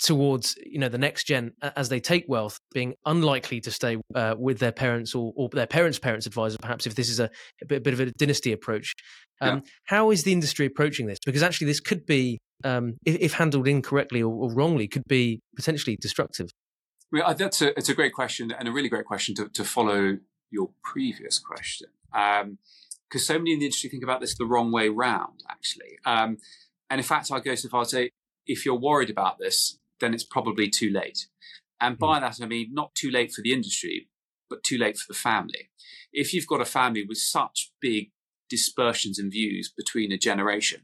towards 0.00 0.56
you 0.64 0.78
know 0.78 0.88
the 0.88 0.98
next 0.98 1.24
gen 1.24 1.52
as 1.76 1.88
they 1.88 2.00
take 2.00 2.24
wealth 2.28 2.58
being 2.72 2.94
unlikely 3.06 3.60
to 3.60 3.70
stay 3.70 3.98
uh, 4.14 4.34
with 4.38 4.58
their 4.58 4.72
parents 4.72 5.14
or, 5.14 5.32
or, 5.36 5.48
their 5.50 5.66
parents 5.66 5.98
parents 5.98 6.26
advisor 6.26 6.56
perhaps 6.60 6.86
if 6.86 6.94
this 6.94 7.08
is 7.08 7.20
a, 7.20 7.30
a, 7.62 7.66
bit, 7.66 7.78
a 7.78 7.80
bit, 7.80 7.94
of 7.94 8.00
a 8.00 8.10
dynasty 8.12 8.52
approach. 8.52 8.94
Um, 9.40 9.56
yeah. 9.56 9.70
how 9.84 10.10
is 10.10 10.24
the 10.24 10.32
industry 10.32 10.66
approaching 10.66 11.06
this? 11.06 11.18
Because 11.24 11.42
actually 11.42 11.66
this 11.66 11.80
could 11.80 12.06
be 12.06 12.38
um, 12.62 12.96
if, 13.04 13.16
if, 13.16 13.32
handled 13.34 13.68
incorrectly 13.68 14.22
or, 14.22 14.32
or, 14.32 14.52
wrongly 14.52 14.88
could 14.88 15.02
be 15.08 15.40
potentially 15.56 15.96
destructive. 16.00 16.50
Well, 17.12 17.34
that's 17.34 17.60
a, 17.60 17.76
it's 17.76 17.88
a 17.88 17.94
great 17.94 18.12
question 18.12 18.52
and 18.52 18.68
a 18.68 18.72
really 18.72 18.88
great 18.88 19.04
question 19.04 19.34
to, 19.36 19.48
to 19.48 19.64
follow 19.64 20.18
your 20.50 20.70
previous 20.82 21.38
question. 21.38 21.88
Because 22.12 22.42
um, 22.44 22.58
so 23.18 23.38
many 23.38 23.52
in 23.52 23.58
the 23.58 23.66
industry 23.66 23.90
think 23.90 24.04
about 24.04 24.20
this 24.20 24.36
the 24.36 24.46
wrong 24.46 24.72
way 24.72 24.88
round 24.88 25.42
actually. 25.50 25.98
Um, 26.06 26.38
and 26.90 27.00
in 27.00 27.04
fact 27.04 27.30
i 27.32 27.40
go 27.40 27.54
so 27.54 27.68
far 27.68 27.82
as 27.82 27.90
say 27.90 28.10
if 28.46 28.64
you're 28.64 28.74
worried 28.74 29.10
about 29.10 29.38
this, 29.38 29.78
then 30.00 30.14
it's 30.14 30.24
probably 30.24 30.68
too 30.68 30.90
late. 30.90 31.26
And 31.80 31.98
by 31.98 32.18
hmm. 32.18 32.24
that, 32.24 32.38
I 32.42 32.46
mean 32.46 32.70
not 32.72 32.94
too 32.94 33.10
late 33.10 33.32
for 33.32 33.42
the 33.42 33.52
industry, 33.52 34.08
but 34.48 34.62
too 34.62 34.78
late 34.78 34.98
for 34.98 35.12
the 35.12 35.18
family. 35.18 35.70
If 36.12 36.32
you've 36.32 36.46
got 36.46 36.60
a 36.60 36.66
family 36.66 37.04
with 37.06 37.18
such 37.18 37.72
big 37.80 38.10
dispersions 38.48 39.18
in 39.18 39.30
views 39.30 39.72
between 39.74 40.12
a 40.12 40.18
generation 40.18 40.82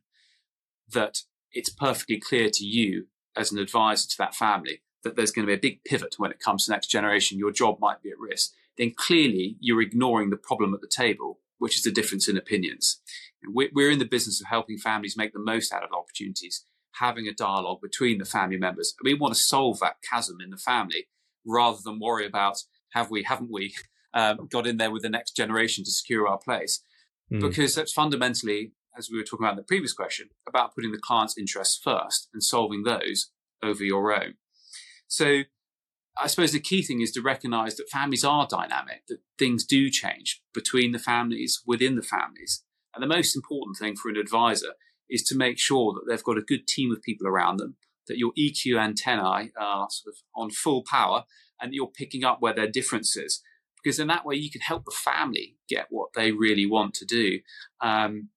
that 0.92 1.22
it's 1.52 1.70
perfectly 1.70 2.18
clear 2.18 2.50
to 2.50 2.64
you 2.64 3.06
as 3.36 3.52
an 3.52 3.58
advisor 3.58 4.08
to 4.08 4.18
that 4.18 4.34
family 4.34 4.82
that 5.02 5.16
there's 5.16 5.30
going 5.30 5.46
to 5.46 5.50
be 5.50 5.56
a 5.56 5.60
big 5.60 5.82
pivot 5.84 6.16
when 6.18 6.30
it 6.30 6.40
comes 6.40 6.66
to 6.66 6.72
next 6.72 6.88
generation, 6.88 7.38
your 7.38 7.52
job 7.52 7.78
might 7.80 8.02
be 8.02 8.10
at 8.10 8.18
risk, 8.18 8.52
then 8.76 8.92
clearly 8.94 9.56
you're 9.60 9.80
ignoring 9.80 10.30
the 10.30 10.36
problem 10.36 10.74
at 10.74 10.80
the 10.80 10.88
table, 10.88 11.38
which 11.58 11.76
is 11.76 11.82
the 11.82 11.92
difference 11.92 12.28
in 12.28 12.36
opinions. 12.36 13.00
We're 13.46 13.90
in 13.90 13.98
the 13.98 14.04
business 14.04 14.40
of 14.40 14.48
helping 14.48 14.78
families 14.78 15.16
make 15.16 15.32
the 15.32 15.38
most 15.38 15.72
out 15.72 15.84
of 15.84 15.92
opportunities 15.92 16.64
having 16.94 17.26
a 17.26 17.32
dialogue 17.32 17.80
between 17.82 18.18
the 18.18 18.24
family 18.24 18.56
members. 18.56 18.94
We 19.02 19.14
want 19.14 19.34
to 19.34 19.40
solve 19.40 19.80
that 19.80 19.96
chasm 20.08 20.38
in 20.42 20.50
the 20.50 20.56
family 20.56 21.06
rather 21.46 21.78
than 21.82 22.00
worry 22.00 22.26
about 22.26 22.62
have 22.90 23.10
we, 23.10 23.22
haven't 23.22 23.50
we 23.50 23.74
um, 24.14 24.48
got 24.50 24.66
in 24.66 24.76
there 24.76 24.90
with 24.90 25.02
the 25.02 25.08
next 25.08 25.32
generation 25.32 25.84
to 25.84 25.90
secure 25.90 26.26
our 26.26 26.38
place? 26.38 26.82
Mm. 27.32 27.40
Because 27.40 27.74
that's 27.74 27.92
fundamentally, 27.92 28.72
as 28.98 29.08
we 29.10 29.18
were 29.18 29.24
talking 29.24 29.44
about 29.44 29.52
in 29.52 29.58
the 29.58 29.62
previous 29.62 29.92
question, 29.92 30.30
about 30.48 30.74
putting 30.74 30.92
the 30.92 30.98
client's 30.98 31.38
interests 31.38 31.80
first 31.82 32.28
and 32.32 32.42
solving 32.42 32.82
those 32.82 33.30
over 33.62 33.84
your 33.84 34.12
own. 34.12 34.34
So 35.06 35.42
I 36.20 36.26
suppose 36.26 36.52
the 36.52 36.60
key 36.60 36.82
thing 36.82 37.00
is 37.00 37.12
to 37.12 37.22
recognize 37.22 37.76
that 37.76 37.88
families 37.88 38.24
are 38.24 38.46
dynamic, 38.48 39.06
that 39.08 39.18
things 39.38 39.64
do 39.64 39.90
change 39.90 40.42
between 40.52 40.92
the 40.92 40.98
families, 40.98 41.62
within 41.66 41.96
the 41.96 42.02
families. 42.02 42.64
And 42.94 43.02
the 43.02 43.06
most 43.06 43.36
important 43.36 43.76
thing 43.76 43.96
for 43.96 44.08
an 44.08 44.16
advisor 44.16 44.74
is 45.10 45.22
to 45.24 45.36
make 45.36 45.58
sure 45.58 45.92
that 45.92 46.04
they've 46.08 46.24
got 46.24 46.38
a 46.38 46.42
good 46.42 46.66
team 46.66 46.92
of 46.92 47.02
people 47.02 47.26
around 47.26 47.58
them, 47.58 47.76
that 48.08 48.18
your 48.18 48.32
EQ 48.38 48.78
antennae 48.78 49.52
are 49.58 49.88
sort 49.90 50.14
of 50.14 50.22
on 50.34 50.50
full 50.50 50.82
power 50.82 51.24
and 51.60 51.74
you're 51.74 51.86
picking 51.86 52.24
up 52.24 52.38
where 52.40 52.54
their 52.54 52.70
difference 52.70 53.16
is. 53.16 53.42
Because 53.82 53.98
in 53.98 54.08
that 54.08 54.26
way, 54.26 54.36
you 54.36 54.50
can 54.50 54.60
help 54.60 54.84
the 54.84 54.90
family 54.90 55.56
get 55.68 55.86
what 55.90 56.10
they 56.14 56.32
really 56.32 56.66
want 56.66 56.94
to 56.94 57.06
do, 57.06 57.40
um, 57.80 58.28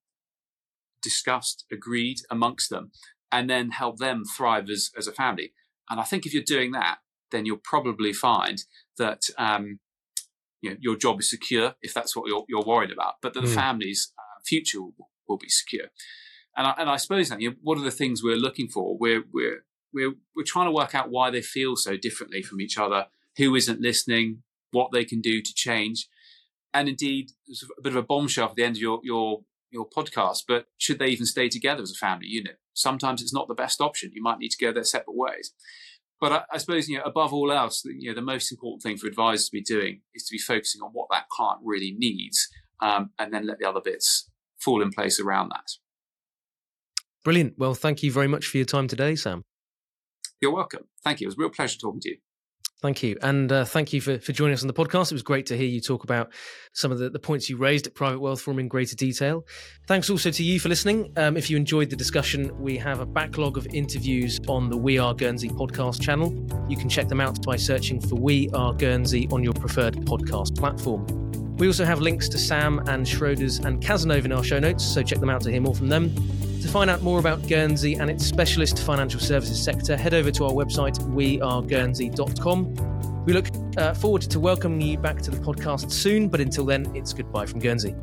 discussed, 1.01 1.65
agreed 1.71 2.17
amongst 2.31 2.69
them, 2.69 2.91
and 3.31 3.49
then 3.49 3.71
help 3.71 3.97
them 3.97 4.23
thrive 4.25 4.69
as, 4.69 4.89
as 4.97 5.07
a 5.07 5.11
family. 5.11 5.53
And 5.89 5.99
I 5.99 6.03
think 6.03 6.25
if 6.25 6.33
you're 6.33 6.43
doing 6.43 6.71
that, 6.71 6.99
then 7.31 7.45
you'll 7.45 7.57
probably 7.57 8.13
find 8.13 8.63
that 8.97 9.23
um, 9.37 9.79
you 10.63 10.69
know, 10.69 10.77
your 10.79 10.95
job 10.95 11.19
is 11.19 11.29
secure 11.29 11.75
if 11.81 11.93
that's 11.93 12.15
what 12.15 12.27
you're, 12.27 12.45
you're 12.47 12.63
worried 12.63 12.91
about, 12.91 13.15
but 13.21 13.33
that 13.33 13.41
the 13.41 13.47
mm. 13.47 13.55
family's 13.55 14.13
uh, 14.17 14.39
future 14.45 14.81
will, 14.81 15.09
will, 15.27 15.37
be 15.37 15.49
secure. 15.49 15.87
And 16.55 16.67
I, 16.67 16.73
and 16.77 16.89
I 16.89 16.97
suppose 16.97 17.29
that 17.29 17.41
you 17.41 17.51
know, 17.51 17.55
what 17.61 17.77
are 17.77 17.83
the 17.83 17.91
things 17.91 18.23
we're 18.23 18.35
looking 18.35 18.67
for? 18.67 18.97
We're 18.97 19.23
we're 19.31 19.65
we're 19.93 20.13
we're 20.35 20.43
trying 20.45 20.67
to 20.67 20.71
work 20.71 20.93
out 20.95 21.09
why 21.09 21.29
they 21.29 21.41
feel 21.41 21.75
so 21.75 21.97
differently 21.97 22.41
from 22.41 22.61
each 22.61 22.77
other, 22.77 23.07
who 23.37 23.55
isn't 23.55 23.81
listening, 23.81 24.43
what 24.71 24.91
they 24.91 25.05
can 25.05 25.21
do 25.21 25.41
to 25.41 25.53
change, 25.53 26.07
and 26.73 26.89
indeed, 26.89 27.31
a 27.77 27.81
bit 27.81 27.93
of 27.93 27.97
a 27.97 28.03
bombshell 28.03 28.49
at 28.49 28.55
the 28.55 28.63
end 28.63 28.75
of 28.75 28.81
your 28.81 28.99
your 29.03 29.41
your 29.71 29.87
podcast. 29.89 30.43
But 30.47 30.67
should 30.77 30.99
they 30.99 31.07
even 31.07 31.25
stay 31.25 31.49
together 31.49 31.81
as 31.81 31.91
a 31.91 31.95
family 31.95 32.27
unit? 32.27 32.59
Sometimes 32.73 33.21
it's 33.21 33.33
not 33.33 33.47
the 33.47 33.55
best 33.55 33.81
option. 33.81 34.11
You 34.13 34.21
might 34.21 34.39
need 34.39 34.51
to 34.51 34.63
go 34.63 34.71
their 34.71 34.83
separate 34.83 35.15
ways. 35.15 35.53
But 36.19 36.31
I, 36.31 36.41
I, 36.53 36.57
suppose, 36.57 36.87
you 36.87 36.97
know, 36.97 37.03
above 37.03 37.33
all 37.33 37.51
else, 37.51 37.83
you 37.83 38.09
know, 38.09 38.15
the 38.15 38.21
most 38.21 38.49
important 38.49 38.81
thing 38.81 38.97
for 38.97 39.07
advisors 39.07 39.47
to 39.47 39.51
be 39.51 39.61
doing 39.61 40.01
is 40.15 40.23
to 40.25 40.31
be 40.31 40.37
focusing 40.37 40.81
on 40.81 40.91
what 40.93 41.07
that 41.11 41.27
client 41.29 41.59
really 41.63 41.93
needs, 41.97 42.47
um, 42.79 43.09
and 43.19 43.33
then 43.33 43.45
let 43.45 43.59
the 43.59 43.67
other 43.67 43.81
bits 43.81 44.29
fall 44.57 44.81
in 44.81 44.89
place 44.89 45.19
around 45.19 45.49
that. 45.49 45.82
Brilliant. 47.23 47.53
Well, 47.57 47.73
thank 47.73 48.03
you 48.03 48.11
very 48.11 48.27
much 48.27 48.47
for 48.47 48.57
your 48.57 48.65
time 48.65 48.87
today, 48.87 49.15
Sam. 49.15 49.43
You're 50.41 50.53
welcome. 50.53 50.83
Thank 51.03 51.21
you. 51.21 51.25
It 51.25 51.29
was 51.29 51.35
a 51.35 51.39
real 51.39 51.49
pleasure 51.49 51.79
talking 51.79 52.01
to 52.01 52.09
you. 52.09 52.17
Thank 52.81 53.01
you. 53.01 53.15
And 53.21 53.49
uh, 53.49 53.63
thank 53.63 53.93
you 53.93 54.01
for, 54.01 54.19
for 54.19 54.33
joining 54.33 54.55
us 54.55 54.61
on 54.61 54.67
the 54.67 54.73
podcast. 54.73 55.09
It 55.09 55.15
was 55.15 55.23
great 55.23 55.45
to 55.45 55.55
hear 55.55 55.65
you 55.65 55.79
talk 55.79 56.03
about 56.03 56.33
some 56.73 56.91
of 56.91 56.99
the, 56.99 57.09
the 57.09 57.17
points 57.17 57.49
you 57.49 57.55
raised 57.55 57.87
at 57.87 57.95
Private 57.95 58.19
Wealth 58.19 58.41
Forum 58.41 58.59
in 58.59 58.67
greater 58.67 58.97
detail. 58.97 59.45
Thanks 59.87 60.09
also 60.09 60.31
to 60.31 60.43
you 60.43 60.59
for 60.59 60.67
listening. 60.67 61.13
Um, 61.15 61.37
if 61.37 61.49
you 61.49 61.55
enjoyed 61.55 61.89
the 61.89 61.95
discussion, 61.95 62.51
we 62.59 62.75
have 62.79 62.99
a 62.99 63.05
backlog 63.05 63.57
of 63.57 63.65
interviews 63.67 64.41
on 64.49 64.69
the 64.69 64.75
We 64.75 64.97
Are 64.99 65.13
Guernsey 65.13 65.47
podcast 65.47 66.01
channel. 66.01 66.33
You 66.67 66.75
can 66.75 66.89
check 66.89 67.07
them 67.07 67.21
out 67.21 67.41
by 67.45 67.55
searching 67.55 68.01
for 68.01 68.15
We 68.15 68.49
Are 68.49 68.73
Guernsey 68.73 69.29
on 69.31 69.45
your 69.45 69.53
preferred 69.53 69.95
podcast 69.99 70.57
platform. 70.57 71.07
We 71.63 71.67
also 71.67 71.85
have 71.85 72.01
links 72.01 72.27
to 72.27 72.37
Sam 72.37 72.79
and 72.89 73.05
Schroders 73.05 73.63
and 73.63 73.81
Cazenove 73.81 74.25
in 74.25 74.33
our 74.33 74.43
show 74.43 74.59
notes, 74.59 74.83
so 74.83 75.01
check 75.01 75.21
them 75.21 75.29
out 75.29 75.43
to 75.43 75.49
hear 75.49 75.61
more 75.61 75.73
from 75.73 75.87
them. 75.87 76.13
To 76.61 76.67
find 76.67 76.89
out 76.89 77.03
more 77.03 77.19
about 77.19 77.47
Guernsey 77.47 77.93
and 77.93 78.09
its 78.09 78.25
specialist 78.25 78.79
financial 78.79 79.21
services 79.21 79.63
sector, 79.63 79.95
head 79.95 80.13
over 80.13 80.29
to 80.29 80.43
our 80.43 80.51
website, 80.51 80.99
weareguernsey.com. 81.15 83.23
We 83.23 83.31
look 83.31 83.47
uh, 83.77 83.93
forward 83.93 84.23
to 84.23 84.41
welcoming 84.41 84.81
you 84.81 84.97
back 84.97 85.21
to 85.21 85.31
the 85.31 85.37
podcast 85.37 85.89
soon, 85.89 86.27
but 86.27 86.41
until 86.41 86.65
then, 86.65 86.93
it's 86.97 87.13
goodbye 87.13 87.45
from 87.45 87.61
Guernsey. 87.61 87.95